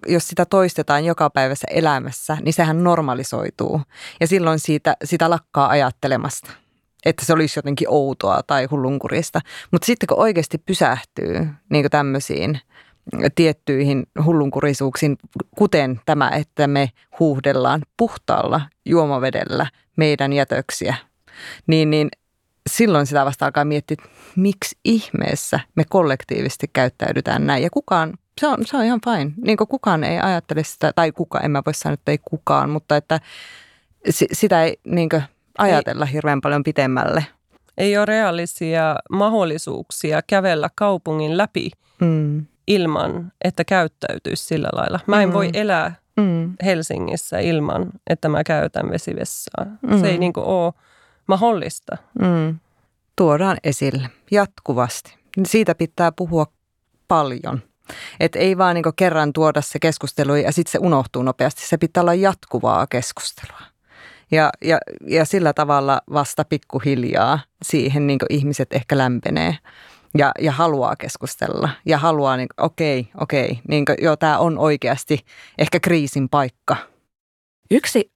jos 0.07 0.27
sitä 0.27 0.45
toistetaan 0.45 1.05
joka 1.05 1.29
päivässä 1.29 1.67
elämässä, 1.71 2.37
niin 2.41 2.53
sehän 2.53 2.83
normalisoituu. 2.83 3.81
Ja 4.19 4.27
silloin 4.27 4.59
siitä, 4.59 4.97
sitä 5.03 5.29
lakkaa 5.29 5.69
ajattelemasta. 5.69 6.51
että 7.05 7.25
se 7.25 7.33
olisi 7.33 7.59
jotenkin 7.59 7.87
outoa 7.89 8.41
tai 8.47 8.65
hullunkurista. 8.71 9.41
Mutta 9.71 9.85
sitten 9.85 10.07
kun 10.07 10.19
oikeasti 10.19 10.57
pysähtyy 10.57 11.47
niin 11.69 11.89
tämmöisiin 11.91 12.59
tiettyihin 13.35 14.03
hullunkurisuuksiin, 14.23 15.17
kuten 15.57 16.01
tämä, 16.05 16.29
että 16.29 16.67
me 16.67 16.89
huuhdellaan 17.19 17.81
puhtaalla 17.97 18.61
juomavedellä 18.85 19.67
meidän 19.95 20.33
jätöksiä, 20.33 20.95
niin, 21.67 21.89
niin 21.89 22.09
silloin 22.67 23.05
sitä 23.05 23.25
vasta 23.25 23.45
alkaa 23.45 23.65
miettiä, 23.65 23.97
että 23.99 24.17
miksi 24.35 24.77
ihmeessä 24.85 25.59
me 25.75 25.83
kollektiivisesti 25.89 26.67
käyttäydytään 26.73 27.47
näin. 27.47 27.63
Ja 27.63 27.69
kukaan, 27.69 28.13
se 28.41 28.47
on, 28.47 28.57
se 28.65 28.77
on 28.77 28.83
ihan 28.83 28.99
fine. 29.05 29.31
Niin 29.45 29.57
kukaan 29.57 30.03
ei 30.03 30.19
ajattele 30.19 30.63
sitä, 30.63 30.93
tai 30.95 31.11
kuka, 31.11 31.39
en 31.39 31.51
mä 31.51 31.61
voi 31.65 31.73
sanoa, 31.73 31.93
että 31.93 32.11
ei 32.11 32.19
kukaan, 32.25 32.69
mutta 32.69 32.97
että 32.97 33.19
sitä 34.09 34.63
ei 34.63 34.79
niin 34.83 35.09
ajatella 35.57 36.05
ei. 36.05 36.13
hirveän 36.13 36.41
paljon 36.41 36.63
pitemmälle. 36.63 37.25
Ei 37.77 37.97
ole 37.97 38.05
realisia 38.05 38.95
mahdollisuuksia 39.11 40.21
kävellä 40.27 40.69
kaupungin 40.75 41.37
läpi 41.37 41.71
mm. 42.01 42.45
ilman, 42.67 43.31
että 43.43 43.65
käyttäytyisi 43.65 44.43
sillä 44.43 44.69
lailla. 44.73 44.99
Mä 45.07 45.21
en 45.21 45.29
mm. 45.29 45.33
voi 45.33 45.49
elää 45.53 45.95
mm. 46.17 46.53
Helsingissä 46.65 47.39
ilman, 47.39 47.89
että 48.09 48.29
mä 48.29 48.43
käytän 48.43 48.89
vesivessaa. 48.91 49.65
Mm. 49.81 49.99
Se 49.99 50.07
ei 50.07 50.17
niin 50.17 50.33
ole 50.35 50.73
mahdollista. 51.27 51.97
Mm. 52.21 52.59
Tuodaan 53.15 53.57
esille 53.63 54.09
jatkuvasti. 54.31 55.17
Siitä 55.45 55.75
pitää 55.75 56.11
puhua 56.11 56.45
paljon. 57.07 57.61
Et 58.19 58.35
ei 58.35 58.57
vaan 58.57 58.75
niin 58.75 58.85
kerran 58.95 59.33
tuoda 59.33 59.61
se 59.61 59.79
keskustelu 59.79 60.35
ja 60.35 60.51
sitten 60.51 60.71
se 60.71 60.77
unohtuu 60.81 61.23
nopeasti. 61.23 61.67
Se 61.67 61.77
pitää 61.77 62.01
olla 62.01 62.13
jatkuvaa 62.13 62.87
keskustelua. 62.87 63.61
Ja, 64.31 64.49
ja, 64.61 64.77
ja 65.07 65.25
sillä 65.25 65.53
tavalla 65.53 66.01
vasta 66.13 66.45
pikkuhiljaa 66.45 67.39
siihen 67.61 68.07
niin 68.07 68.19
ihmiset 68.29 68.73
ehkä 68.73 68.97
lämpenee 68.97 69.57
ja, 70.17 70.31
ja 70.39 70.51
haluaa 70.51 70.95
keskustella 70.95 71.69
ja 71.85 71.97
haluaa, 71.97 72.37
niin 72.37 72.47
okei, 72.57 73.09
okei, 73.21 73.59
niin 73.67 73.85
joo, 74.01 74.17
tämä 74.17 74.39
on 74.39 74.57
oikeasti 74.57 75.25
ehkä 75.57 75.79
kriisin 75.79 76.29
paikka. 76.29 76.75
Yksi 77.71 78.11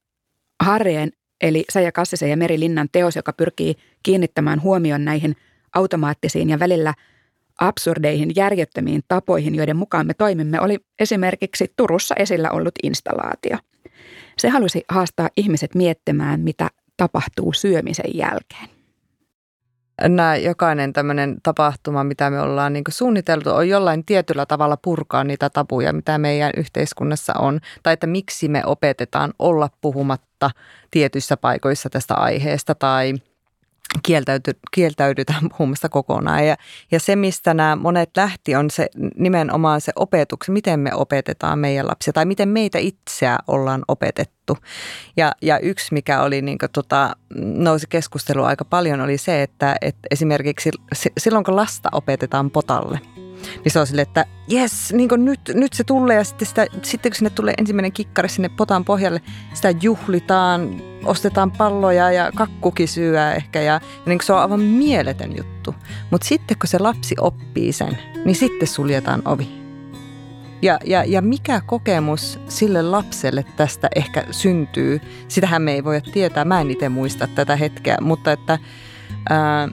Harrien 0.64 1.12
eli 1.42 1.66
Saija 1.70 1.92
Kassisen 1.92 2.30
ja 2.30 2.38
Meri 2.38 2.60
Linnan 2.60 2.90
teos, 2.92 3.16
joka 3.16 3.34
pyrkii 3.34 3.76
kiinnittämään 4.04 4.62
huomion 4.62 5.06
näihin 5.06 5.36
automaattisiin 5.76 6.50
ja 6.50 6.60
välillä 6.60 6.94
absurdeihin, 7.60 8.32
järjettömiin 8.36 9.02
tapoihin, 9.08 9.56
joiden 9.56 9.78
mukaan 9.78 10.08
me 10.08 10.14
toimimme, 10.14 10.62
oli 10.62 10.80
esimerkiksi 11.00 11.74
Turussa 11.76 12.16
esillä 12.20 12.52
ollut 12.52 12.76
installaatio. 12.84 13.58
Se 14.38 14.50
halusi 14.50 14.84
haastaa 14.90 15.30
ihmiset 15.38 15.76
miettimään, 15.76 16.40
mitä 16.40 16.70
tapahtuu 16.98 17.54
syömisen 17.54 18.12
jälkeen 18.14 18.81
nämä 20.08 20.36
jokainen 20.36 20.94
tämmöinen 20.94 21.38
tapahtuma, 21.44 22.04
mitä 22.04 22.30
me 22.30 22.42
ollaan 22.42 22.74
niin 22.74 22.84
suunniteltu, 22.90 23.50
on 23.50 23.70
jollain 23.70 24.06
tietyllä 24.06 24.46
tavalla 24.46 24.78
purkaa 24.78 25.24
niitä 25.24 25.50
tabuja, 25.50 25.94
mitä 25.94 26.18
meidän 26.18 26.52
yhteiskunnassa 26.58 27.34
on. 27.40 27.60
Tai 27.84 27.94
että 27.94 28.08
miksi 28.08 28.48
me 28.48 28.66
opetetaan 28.66 29.34
olla 29.40 29.70
puhumatta 29.82 30.52
tietyissä 30.92 31.38
paikoissa 31.38 31.90
tästä 31.90 32.16
aiheesta 32.16 32.76
tai– 32.76 33.14
kieltäyty, 34.04 34.52
kieltäydytään 34.72 35.50
puhumasta 35.50 35.90
kokonaan. 35.90 36.48
Ja, 36.48 36.56
ja 36.92 37.00
se, 37.00 37.16
mistä 37.16 37.54
nämä 37.54 37.76
monet 37.76 38.10
lähti, 38.18 38.56
on 38.56 38.70
se 38.70 38.90
nimenomaan 39.18 39.82
se 39.82 39.92
opetus, 39.96 40.50
miten 40.50 40.80
me 40.80 40.94
opetetaan 40.94 41.60
meidän 41.60 41.88
lapsia 41.88 42.14
tai 42.14 42.26
miten 42.26 42.50
meitä 42.50 42.78
itseä 42.78 43.38
ollaan 43.48 43.84
opetettu. 43.88 44.58
Ja, 45.18 45.32
ja 45.42 45.60
yksi, 45.60 45.94
mikä 45.94 46.22
oli 46.22 46.42
niin 46.42 46.58
kuin, 46.58 46.72
tota, 46.72 47.16
nousi 47.36 47.88
keskustelu 47.90 48.44
aika 48.44 48.66
paljon, 48.66 49.02
oli 49.02 49.18
se, 49.18 49.44
että, 49.44 49.76
että 49.82 50.08
esimerkiksi 50.12 50.72
silloin 51.18 51.46
kun 51.46 51.56
lasta 51.56 51.90
opetetaan 51.92 52.52
potalle– 52.52 53.00
niin 53.64 53.72
se 53.72 53.80
on 53.80 53.88
silleen, 53.88 54.08
että 54.08 54.26
jes, 54.48 54.94
niin 54.94 55.10
nyt, 55.18 55.40
nyt 55.54 55.74
se 55.74 55.84
tulee 55.84 56.18
ja 56.18 56.24
sitten, 56.24 56.48
sitä, 56.48 56.66
sitten 56.84 57.12
kun 57.12 57.16
sinne 57.16 57.30
tulee 57.30 57.54
ensimmäinen 57.58 57.92
kikkari 57.92 58.30
sinne 58.30 58.50
potan 58.50 58.86
pohjalle, 58.86 59.22
sitä 59.54 59.74
juhlitaan, 59.82 60.82
ostetaan 61.06 61.52
palloja 61.52 62.12
ja 62.12 62.32
kakkukin 62.36 62.88
syö 62.88 63.32
ehkä 63.32 63.62
ja, 63.62 63.74
ja 63.74 63.82
niin 64.06 64.20
se 64.24 64.34
on 64.34 64.40
aivan 64.40 64.60
mieletön 64.60 65.38
juttu. 65.38 65.76
Mutta 66.12 66.28
sitten 66.28 66.60
kun 66.60 66.68
se 66.68 66.80
lapsi 66.80 67.16
oppii 67.20 67.74
sen, 67.74 67.98
niin 68.26 68.36
sitten 68.36 68.68
suljetaan 68.68 69.22
ovi. 69.26 69.62
Ja, 70.62 70.80
ja, 70.86 71.04
ja 71.04 71.22
mikä 71.22 71.62
kokemus 71.66 72.40
sille 72.48 72.82
lapselle 72.82 73.46
tästä 73.56 73.90
ehkä 73.96 74.24
syntyy, 74.32 75.02
sitähän 75.28 75.62
me 75.62 75.74
ei 75.74 75.84
voi 75.84 76.02
tietää. 76.02 76.46
Mä 76.46 76.62
en 76.62 76.72
itse 76.72 76.90
muista 76.90 77.28
tätä 77.28 77.56
hetkeä, 77.56 77.98
mutta 78.02 78.32
että 78.32 78.60
ää, 79.30 79.70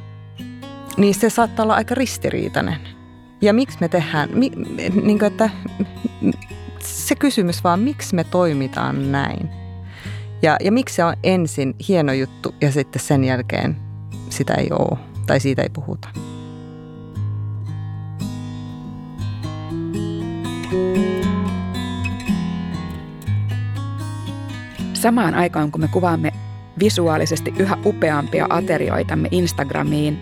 niin 0.97 1.15
se 1.15 1.31
saattaa 1.31 1.63
olla 1.63 1.75
aika 1.75 1.95
ristiriitainen. 1.95 2.98
Ja 3.41 3.53
miksi 3.53 3.79
me 3.81 3.89
tehdään, 3.89 4.29
mi, 4.33 4.51
niin 5.03 5.19
kuin, 5.19 5.25
että 5.25 5.51
se 6.79 7.15
kysymys 7.15 7.65
vaan, 7.65 7.81
miksi 7.81 8.15
me 8.15 8.25
toimitaan 8.25 9.13
näin? 9.13 9.51
Ja, 10.43 10.57
ja 10.65 10.73
miksi 10.73 10.95
se 10.95 11.05
on 11.05 11.15
ensin 11.25 11.75
hieno 11.89 12.13
juttu 12.13 12.55
ja 12.61 12.73
sitten 12.73 13.03
sen 13.03 13.25
jälkeen 13.25 13.77
sitä 14.31 14.55
ei 14.55 14.69
ole 14.71 14.99
tai 15.27 15.41
siitä 15.41 15.63
ei 15.63 15.69
puhuta. 15.69 16.09
Samaan 24.93 25.35
aikaan, 25.35 25.73
kun 25.73 25.81
me 25.81 25.89
kuvaamme 25.89 26.33
visuaalisesti 26.79 27.55
yhä 27.59 27.77
upeampia 27.85 28.47
aterioitamme 28.51 29.29
Instagramiin, 29.31 30.21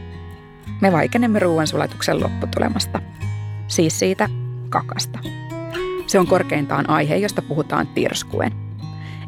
me 0.81 0.93
vaikenemme 0.93 1.39
ruoansulatuksen 1.39 2.21
lopputulemasta. 2.21 3.01
Siis 3.69 3.99
siitä 3.99 4.29
kakasta. 4.69 5.19
Se 6.07 6.19
on 6.19 6.27
korkeintaan 6.27 6.91
aihe, 6.91 7.17
josta 7.17 7.43
puhutaan 7.43 7.87
tirskuen. 7.87 8.53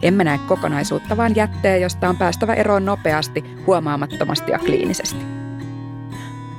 Emme 0.03 0.25
näe 0.25 0.39
kokonaisuutta, 0.39 1.17
vaan 1.17 1.37
jätteen, 1.37 1.83
josta 1.83 2.09
on 2.09 2.17
päästävä 2.17 2.55
eroon 2.55 2.85
nopeasti, 2.85 3.45
huomaamattomasti 3.67 4.53
ja 4.53 4.59
kliinisesti. 4.59 5.25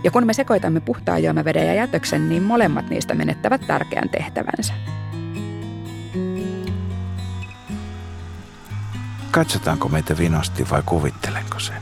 Ja 0.03 0.11
kun 0.11 0.25
me 0.25 0.33
sekoitamme 0.33 0.79
puhtaan 0.79 1.23
juomaveden 1.23 1.67
ja 1.67 1.73
jätöksen, 1.73 2.29
niin 2.29 2.43
molemmat 2.43 2.89
niistä 2.89 3.15
menettävät 3.15 3.61
tärkeän 3.67 4.09
tehtävänsä. 4.09 4.73
Katsotaanko 9.31 9.89
meitä 9.89 10.17
vinosti 10.17 10.69
vai 10.69 10.81
kuvittelenko 10.85 11.59
sen? 11.59 11.81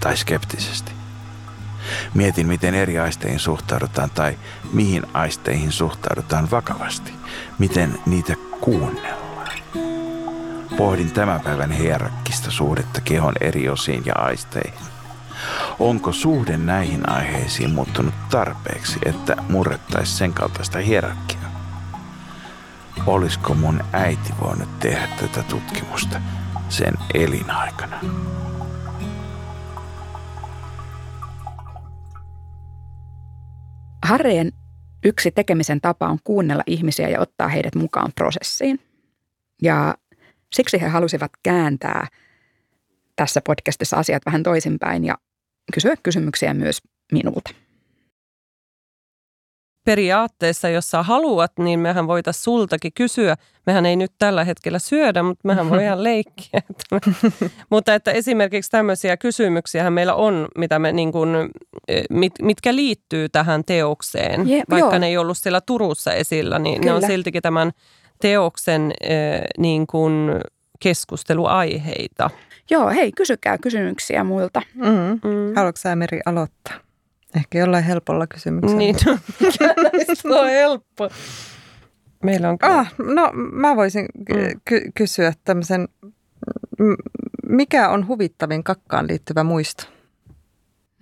Tai 0.00 0.16
skeptisesti? 0.16 0.97
Mietin, 2.14 2.46
miten 2.46 2.74
eri 2.74 2.98
aisteihin 2.98 3.40
suhtaudutaan 3.40 4.10
tai 4.10 4.38
mihin 4.72 5.06
aisteihin 5.14 5.72
suhtaudutaan 5.72 6.50
vakavasti. 6.50 7.12
Miten 7.58 7.98
niitä 8.06 8.34
kuunnellaan. 8.60 9.58
Pohdin 10.76 11.12
tämän 11.12 11.40
päivän 11.40 11.70
hierarkkista 11.70 12.50
suhdetta 12.50 13.00
kehon 13.00 13.34
eri 13.40 13.68
osiin 13.68 14.02
ja 14.06 14.14
aisteihin. 14.16 14.88
Onko 15.78 16.12
suhde 16.12 16.56
näihin 16.56 17.08
aiheisiin 17.08 17.70
muuttunut 17.74 18.14
tarpeeksi, 18.30 18.98
että 19.06 19.36
murrettaisi 19.48 20.16
sen 20.16 20.32
kaltaista 20.32 20.78
hierarkiaa? 20.78 21.48
Olisiko 23.06 23.54
mun 23.54 23.80
äiti 23.92 24.34
voinut 24.40 24.78
tehdä 24.78 25.08
tätä 25.20 25.42
tutkimusta 25.42 26.20
sen 26.68 26.94
elinaikana? 27.14 28.00
Harreen 34.08 34.52
yksi 35.04 35.30
tekemisen 35.30 35.80
tapa 35.80 36.08
on 36.08 36.18
kuunnella 36.24 36.62
ihmisiä 36.66 37.08
ja 37.08 37.20
ottaa 37.20 37.48
heidät 37.48 37.74
mukaan 37.74 38.12
prosessiin. 38.14 38.80
Ja 39.62 39.94
siksi 40.54 40.80
he 40.80 40.88
halusivat 40.88 41.30
kääntää 41.42 42.06
tässä 43.16 43.40
podcastissa 43.40 43.96
asiat 43.96 44.22
vähän 44.26 44.42
toisinpäin 44.42 45.04
ja 45.04 45.18
kysyä 45.74 45.94
kysymyksiä 46.02 46.54
myös 46.54 46.82
minulta 47.12 47.50
periaatteessa, 49.88 50.68
jos 50.68 50.90
sä 50.90 51.02
haluat, 51.02 51.52
niin 51.58 51.80
mehän 51.80 52.06
voitaisiin 52.06 52.42
sultakin 52.42 52.92
kysyä. 52.92 53.36
Mehän 53.66 53.86
ei 53.86 53.96
nyt 53.96 54.12
tällä 54.18 54.44
hetkellä 54.44 54.78
syödä, 54.78 55.22
mutta 55.22 55.48
mehän 55.48 55.70
voidaan 55.70 56.04
leikkiä. 56.04 56.60
mutta 57.70 57.94
että 57.94 58.10
esimerkiksi 58.10 58.70
tämmöisiä 58.70 59.16
kysymyksiä 59.16 59.90
meillä 59.90 60.14
on, 60.14 60.48
mitä 60.58 60.78
me 60.78 60.92
niin 60.92 61.12
kuin, 61.12 61.50
e, 61.88 62.02
mit, 62.10 62.32
mitkä 62.42 62.74
liittyy 62.74 63.28
tähän 63.28 63.64
teokseen. 63.64 64.48
Je, 64.48 64.62
Vaikka 64.70 64.90
joo. 64.90 64.98
ne 64.98 65.06
ei 65.06 65.16
ollut 65.16 65.38
siellä 65.38 65.60
Turussa 65.60 66.12
esillä, 66.12 66.58
niin 66.58 66.80
Kyllä. 66.80 66.92
ne 66.92 66.96
on 66.96 67.02
siltikin 67.10 67.42
tämän 67.42 67.72
teoksen 68.20 68.92
e, 69.00 69.14
niin 69.58 69.86
kuin 69.86 70.30
keskusteluaiheita. 70.80 72.30
Joo, 72.70 72.90
hei, 72.90 73.12
kysykää 73.12 73.58
kysymyksiä 73.58 74.24
muilta. 74.24 74.62
Mm. 74.74 74.84
Mm. 75.30 75.54
Haluatko 75.56 75.80
sä 75.80 75.96
Meri 75.96 76.20
aloittaa? 76.26 76.87
Ehkä 77.36 77.58
jollain 77.58 77.84
helpolla 77.84 78.26
kysymyksellä. 78.26 78.78
Niin, 78.78 78.96
no, 80.24 80.40
on 80.40 80.48
helppo? 80.48 81.08
Meillä 82.24 82.48
on 82.48 82.56
ah, 82.62 82.94
No, 82.98 83.30
mä 83.52 83.76
voisin 83.76 84.06
mm. 84.18 84.60
ky- 84.64 84.90
kysyä 84.94 85.32
tämmöisen, 85.44 85.88
mikä 87.48 87.88
on 87.88 88.06
huvittavin 88.06 88.64
kakkaan 88.64 89.06
liittyvä 89.08 89.44
muisto? 89.44 89.84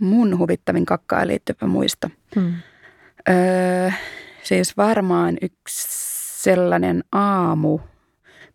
mun 0.00 0.38
huvittavin 0.38 0.86
kakkaan 0.86 1.28
liittyvä 1.28 1.66
muisto. 1.66 2.08
Hmm. 2.34 2.54
Öö, 3.28 3.90
siis 4.42 4.76
varmaan 4.76 5.36
yksi 5.42 5.86
sellainen 6.42 7.04
aamu, 7.12 7.78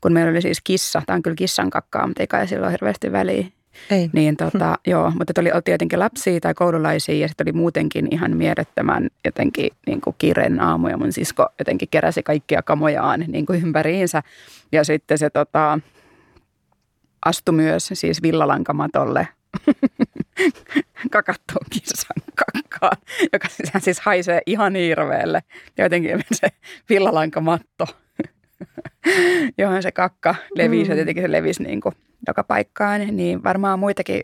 kun 0.02 0.14
meillä 0.14 0.32
oli 0.32 0.42
siis 0.42 0.62
kissa, 0.64 1.02
tämä 1.06 1.16
on 1.16 1.22
kyllä 1.22 1.36
kissan 1.36 1.70
kakkaa, 1.70 2.08
mutta 2.08 2.24
ei 2.24 2.28
kai 2.28 2.48
sillä 2.48 2.66
ole 2.66 2.72
hirveästi 2.72 3.12
väliä. 3.12 3.48
Ei. 3.90 4.10
Niin 4.14 4.38
tota, 4.38 4.78
joo, 4.88 5.12
mutta 5.20 5.42
oli, 5.42 5.52
oltiin 5.52 5.74
jotenkin 5.74 6.00
lapsia 6.00 6.40
tai 6.40 6.54
koululaisia 6.54 7.16
ja 7.16 7.28
sitten 7.28 7.46
oli 7.46 7.52
muutenkin 7.52 8.08
ihan 8.12 8.38
mielettömän 8.38 9.10
jotenkin 9.26 9.72
niin 9.88 10.02
kuin 10.02 10.16
kiireinen 10.18 10.62
aamu 10.62 10.88
ja 10.88 10.98
mun 10.98 11.14
sisko 11.14 11.48
jotenkin 11.60 11.88
keräsi 11.92 12.24
kaikkia 12.24 12.62
kamojaan 12.62 13.24
niin 13.28 13.46
kuin 13.46 13.64
ympäriinsä. 13.64 14.24
Ja 14.72 14.84
sitten 14.84 15.18
se 15.18 15.30
tota, 15.30 15.80
astui 17.26 17.56
myös 17.56 17.90
siis 17.94 18.22
villalankamatolle 18.22 19.28
kakattuun 21.12 21.66
kissan 21.70 22.24
kakkaan, 22.36 22.98
joka 23.34 23.48
siis 23.80 24.00
haisee 24.00 24.42
ihan 24.46 24.76
hirveelle. 24.76 25.44
Jotenkin 25.78 26.24
se 26.32 26.48
villalанkamatto, 26.90 27.86
johon 29.58 29.84
se 29.84 29.92
kakka 29.92 30.36
levisi 30.56 30.84
mm. 30.84 30.90
ja 30.90 30.96
tietenkin 30.96 31.24
se 31.24 31.32
levisi 31.32 31.64
niin 31.64 31.82
kuin 31.82 31.96
joka 32.28 32.44
paikkaan, 32.44 33.02
niin 33.02 33.44
varmaan 33.44 33.80
muitakin 33.80 34.24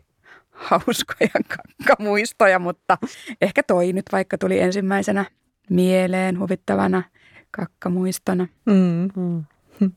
hauskoja 0.52 1.30
kakkamuistoja, 1.58 2.60
mutta 2.60 2.98
ehkä 3.42 3.64
toi 3.64 3.94
nyt 3.94 4.06
vaikka 4.12 4.38
tuli 4.38 4.60
ensimmäisenä 4.60 5.26
mieleen 5.70 6.40
huvittavana 6.40 7.04
kakkamuistona. 7.52 8.48
Mm. 8.66 9.10
Mm. 9.16 9.44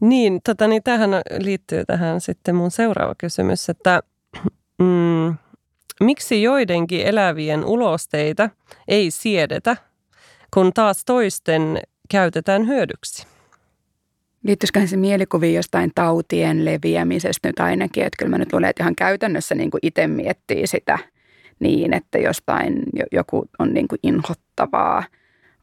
Niin, 0.00 0.40
tota, 0.44 0.66
niin 0.66 0.82
tähän 0.82 1.10
liittyy 1.38 1.84
tähän 1.84 2.20
sitten 2.20 2.54
mun 2.54 2.70
seuraava 2.70 3.14
kysymys, 3.18 3.68
että 3.68 4.02
mm, 4.78 5.34
miksi 6.00 6.42
joidenkin 6.42 7.06
elävien 7.06 7.64
ulosteita 7.64 8.50
ei 8.88 9.10
siedetä, 9.10 9.76
kun 10.54 10.72
taas 10.72 11.04
toisten 11.04 11.78
käytetään 12.10 12.66
hyödyksi? 12.66 13.26
Liittyisikö 14.42 14.86
se 14.86 14.96
mielikuviin 14.96 15.54
jostain 15.54 15.90
tautien 15.94 16.64
leviämisestä 16.64 17.48
nyt 17.48 17.58
ainakin, 17.58 18.04
että 18.04 18.16
kyllä 18.18 18.30
mä 18.30 18.38
nyt 18.38 18.52
luulen, 18.52 18.70
että 18.70 18.82
ihan 18.82 18.94
käytännössä 18.94 19.54
niin 19.54 19.70
kuin 19.70 19.80
itse 19.82 20.06
miettii 20.06 20.66
sitä 20.66 20.98
niin, 21.60 21.94
että 21.94 22.18
jostain 22.18 22.82
joku 23.12 23.48
on 23.58 23.74
niin 23.74 23.88
kuin 23.88 23.98
inhottavaa, 24.02 25.04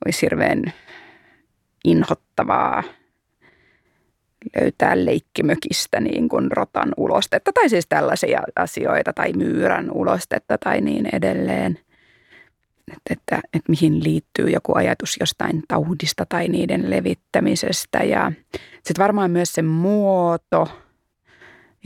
olisi 0.06 0.22
hirveän 0.22 0.63
inhottavaa 1.86 2.84
löytää 4.62 5.06
leikkimökistä 5.06 6.00
niin 6.00 6.30
kuin 6.30 6.52
rotan 6.52 6.94
ulostetta 6.98 7.54
tai 7.54 7.70
siis 7.70 7.86
tällaisia 7.89 8.42
asioita 8.56 9.13
tai 9.13 9.34
myyrän 9.34 9.92
ulostetta 9.92 10.58
tai 10.58 10.82
niin 10.82 11.10
edelleen. 11.15 11.80
Että, 12.91 13.13
että, 13.13 13.39
että 13.54 13.69
mihin 13.69 14.04
liittyy 14.04 14.49
joku 14.49 14.75
ajatus 14.75 15.17
jostain 15.19 15.63
taudista 15.67 16.25
tai 16.30 16.47
niiden 16.47 16.89
levittämisestä. 16.89 17.97
Ja 17.97 18.32
sitten 18.73 19.04
varmaan 19.04 19.32
myös 19.32 19.54
se 19.54 19.62
muoto, 19.62 20.67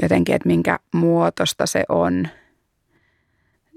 jotenkin, 0.01 0.35
että 0.35 0.47
minkä 0.47 0.79
muotosta 0.93 1.65
se 1.65 1.83
on. 1.89 2.27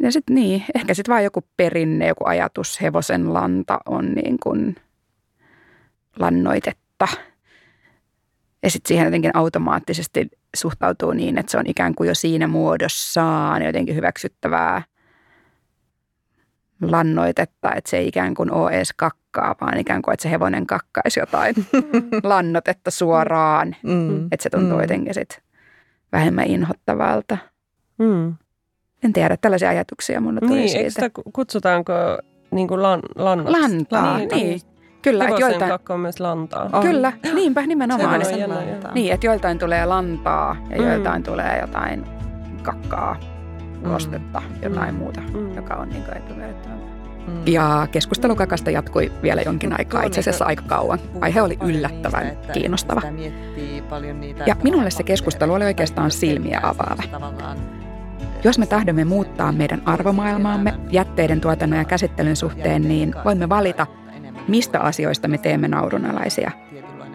Ja 0.02 0.12
sitten 0.12 0.34
niin, 0.34 0.64
ehkä 0.74 0.94
sitten 0.94 1.12
vaan 1.12 1.24
joku 1.24 1.44
perinne, 1.56 2.06
joku 2.06 2.24
ajatus, 2.26 2.80
hevosen 2.82 3.34
lanta 3.34 3.78
on 3.86 4.12
niin 4.12 4.36
kuin 4.42 4.76
lannoitetta– 6.18 7.08
ja 8.66 8.70
sitten 8.70 8.88
siihen 8.88 9.04
jotenkin 9.04 9.36
automaattisesti 9.36 10.28
suhtautuu 10.56 11.12
niin, 11.12 11.38
että 11.38 11.52
se 11.52 11.58
on 11.58 11.66
ikään 11.66 11.94
kuin 11.94 12.08
jo 12.08 12.14
siinä 12.14 12.48
muodossaan 12.48 13.62
jotenkin 13.62 13.94
hyväksyttävää 13.94 14.82
lannoitetta, 16.82 17.74
että 17.74 17.90
se 17.90 17.96
ei 17.96 18.08
ikään 18.08 18.34
kuin 18.34 18.52
ole 18.52 18.70
edes 18.70 18.92
kakkaa, 18.96 19.54
vaan 19.60 19.78
ikään 19.78 20.02
kuin, 20.02 20.12
että 20.12 20.22
se 20.22 20.30
hevonen 20.30 20.66
kakkaisi 20.66 21.20
jotain 21.20 21.54
lannotetta 22.22 22.90
suoraan. 22.90 23.76
Mm. 23.82 24.26
Että 24.26 24.42
se 24.42 24.50
tuntuu 24.50 24.76
mm. 24.76 24.80
jotenkin 24.80 25.14
sit 25.14 25.40
vähemmän 26.12 26.46
inhottavalta. 26.46 27.38
Mm. 27.98 28.34
En 29.04 29.12
tiedä, 29.12 29.36
tällaisia 29.36 29.68
ajatuksia 29.68 30.20
mulle 30.20 30.40
tuli 30.40 30.54
niin, 30.54 30.68
siitä. 30.68 30.90
Sitä 30.90 31.10
kutsutaanko 31.32 31.92
niin 32.50 32.68
kuin 32.68 32.82
lan, 32.82 33.00
lannoksi? 33.14 33.60
Lantaa, 33.60 34.18
niin. 34.18 34.28
niin. 34.28 34.60
Kyllä, 35.02 35.28
että 35.28 35.40
joiltain... 35.40 35.70
kakka 35.70 35.94
on 35.94 36.00
myös 36.00 36.20
lantaa. 36.20 36.70
On. 36.72 36.82
Kyllä, 36.82 37.12
niinpä 37.34 37.66
nimenomaan. 37.66 38.24
Se 38.24 38.44
on 38.44 38.94
niin, 38.94 39.12
että 39.12 39.26
joiltain 39.26 39.58
tulee 39.58 39.86
lantaa 39.86 40.56
ja 40.70 40.78
mm. 40.78 40.84
joiltain 40.84 41.22
tulee 41.22 41.58
jotain 41.60 42.04
kakkaa, 42.62 43.16
ulostetta, 43.86 44.40
mm. 44.40 44.62
jotain 44.62 44.94
mm. 44.94 44.98
muuta, 44.98 45.20
mm. 45.20 45.56
joka 45.56 45.74
on 45.74 45.88
niin 45.88 46.02
epämiellyttävää. 46.16 46.76
Mm. 47.26 47.46
Ja 47.46 47.88
keskustelu 47.92 48.36
kakasta 48.36 48.70
jatkui 48.70 49.12
vielä 49.22 49.42
jonkin 49.42 49.78
aikaa, 49.78 50.02
itse 50.02 50.20
asiassa 50.20 50.44
aika 50.44 50.62
kauan. 50.66 50.98
Aihe 51.20 51.42
oli 51.42 51.58
yllättävän 51.62 52.38
kiinnostava. 52.52 53.02
Ja 54.46 54.56
minulle 54.62 54.90
se 54.90 55.02
keskustelu 55.02 55.52
oli 55.52 55.64
oikeastaan 55.64 56.10
silmiä 56.10 56.60
avaava. 56.62 57.02
Jos 58.44 58.58
me 58.58 58.66
tahdomme 58.66 59.04
muuttaa 59.04 59.52
meidän 59.52 59.82
arvomaailmaamme 59.84 60.74
jätteiden 60.90 61.40
tuotannon 61.40 61.78
ja 61.78 61.84
käsittelyn 61.84 62.36
suhteen, 62.36 62.88
niin 62.88 63.14
voimme 63.24 63.48
valita– 63.48 63.86
mistä 64.48 64.80
asioista 64.80 65.28
me 65.28 65.38
teemme 65.38 65.68
naurunalaisia. 65.68 66.50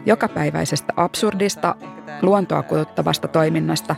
Jokapäiväisestä 0.06 0.94
absurdista, 0.98 1.76
luontoa 2.22 2.64
kuluttavasta 2.64 3.28
toiminnasta, 3.28 3.96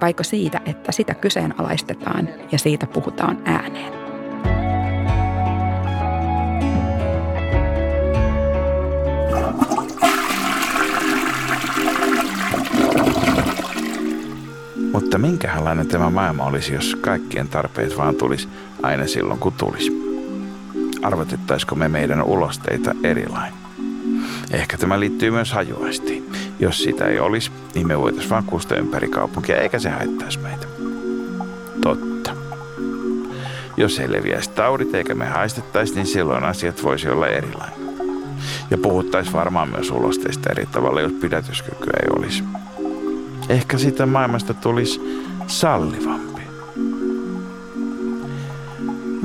vaiko 0.00 0.22
siitä, 0.22 0.60
että 0.66 0.92
sitä 0.92 1.14
kyseenalaistetaan 1.14 2.28
ja 2.52 2.58
siitä 2.58 2.86
puhutaan 2.86 3.38
ääneen. 3.44 3.92
Mutta 14.92 15.18
minkälainen 15.18 15.86
tämä 15.86 16.10
maailma 16.10 16.44
olisi, 16.44 16.74
jos 16.74 16.96
kaikkien 16.96 17.48
tarpeet 17.48 17.96
vaan 17.96 18.14
tulisi 18.14 18.48
aina 18.82 19.06
silloin, 19.06 19.40
kun 19.40 19.52
tulisi? 19.52 20.06
arvotettaisiko 21.02 21.74
me 21.74 21.88
meidän 21.88 22.22
ulosteita 22.22 22.94
erilain. 23.02 23.65
Ehkä 24.50 24.78
tämä 24.78 25.00
liittyy 25.00 25.30
myös 25.30 25.52
hajuaistiin. 25.52 26.32
Jos 26.58 26.82
sitä 26.82 27.04
ei 27.04 27.18
olisi, 27.18 27.50
niin 27.74 27.86
me 27.86 27.98
voitaisiin 27.98 28.30
vaan 28.30 28.44
kuusta 28.44 28.76
ympäri 28.76 29.08
kaupunkia, 29.08 29.56
eikä 29.56 29.78
se 29.78 29.90
haittaisi 29.90 30.38
meitä. 30.38 30.66
Totta. 31.82 32.30
Jos 33.76 33.98
ei 33.98 34.12
leviäisi 34.12 34.50
taudit 34.50 34.94
eikä 34.94 35.14
me 35.14 35.26
haistettaisi, 35.26 35.94
niin 35.94 36.06
silloin 36.06 36.44
asiat 36.44 36.82
voisi 36.82 37.08
olla 37.08 37.28
erilainen. 37.28 37.86
Ja 38.70 38.78
puhuttaisiin 38.78 39.36
varmaan 39.36 39.68
myös 39.68 39.90
ulosteista 39.90 40.50
eri 40.50 40.66
tavalla, 40.66 41.00
jos 41.00 41.12
pidätyskykyä 41.12 41.92
ei 42.02 42.08
olisi. 42.18 42.44
Ehkä 43.48 43.78
sitä 43.78 44.06
maailmasta 44.06 44.54
tulisi 44.54 45.00
sallivampi. 45.46 46.35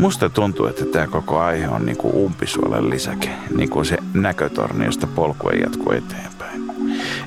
Musta 0.02 0.30
tuntuu, 0.30 0.66
että 0.66 0.86
tämä 0.86 1.08
koko 1.08 1.40
aihe 1.40 1.68
on 1.68 1.86
niin 1.86 1.98
kuin 1.98 2.16
umpisuolen 2.16 2.90
lisäke, 2.90 3.30
niin 3.56 3.70
kuin 3.70 3.86
se 3.86 3.98
näkötorni, 4.14 4.86
josta 4.86 5.08
polku 5.08 5.50
ei 5.50 5.60
jatku 5.60 5.92
eteenpäin. 5.92 6.62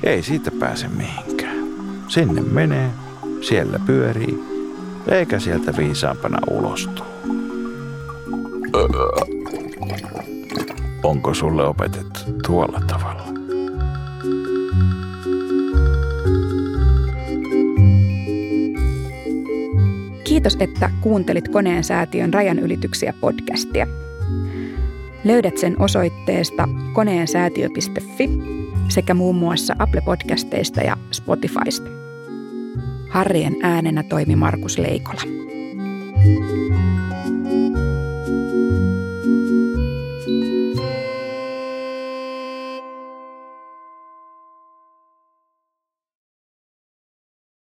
Ei 0.03 0.23
siitä 0.23 0.51
pääse 0.51 0.87
mihinkään. 0.87 1.57
Sinne 2.07 2.41
menee, 2.41 2.89
siellä 3.41 3.79
pyörii, 3.85 4.43
eikä 5.07 5.39
sieltä 5.39 5.77
viisaampana 5.77 6.37
ulostu. 6.51 7.03
Onko 11.03 11.33
sulle 11.33 11.67
opetettu 11.67 12.19
tuolla 12.45 12.81
tavalla? 12.87 13.04
Kiitos, 20.35 20.57
että 20.59 20.89
kuuntelit 21.01 21.47
Koneen 21.47 21.83
säätiön 21.83 22.33
rajan 22.33 22.59
ylityksiä 22.59 23.13
podcastia. 23.21 23.87
Löydät 25.23 25.57
sen 25.57 25.81
osoitteesta 25.81 26.69
koneensäätiö.fi 26.93 28.29
sekä 28.89 29.13
muun 29.13 29.35
muassa 29.35 29.75
Apple 29.79 30.01
Podcasteista 30.01 30.81
ja 30.81 30.97
Spotifysta. 31.11 31.89
Harrien 33.09 33.55
äänenä 33.63 34.03
toimi 34.03 34.35
Markus 34.35 34.77
Leikola. 34.77 35.21
thank 36.25 36.89
you 36.89 36.94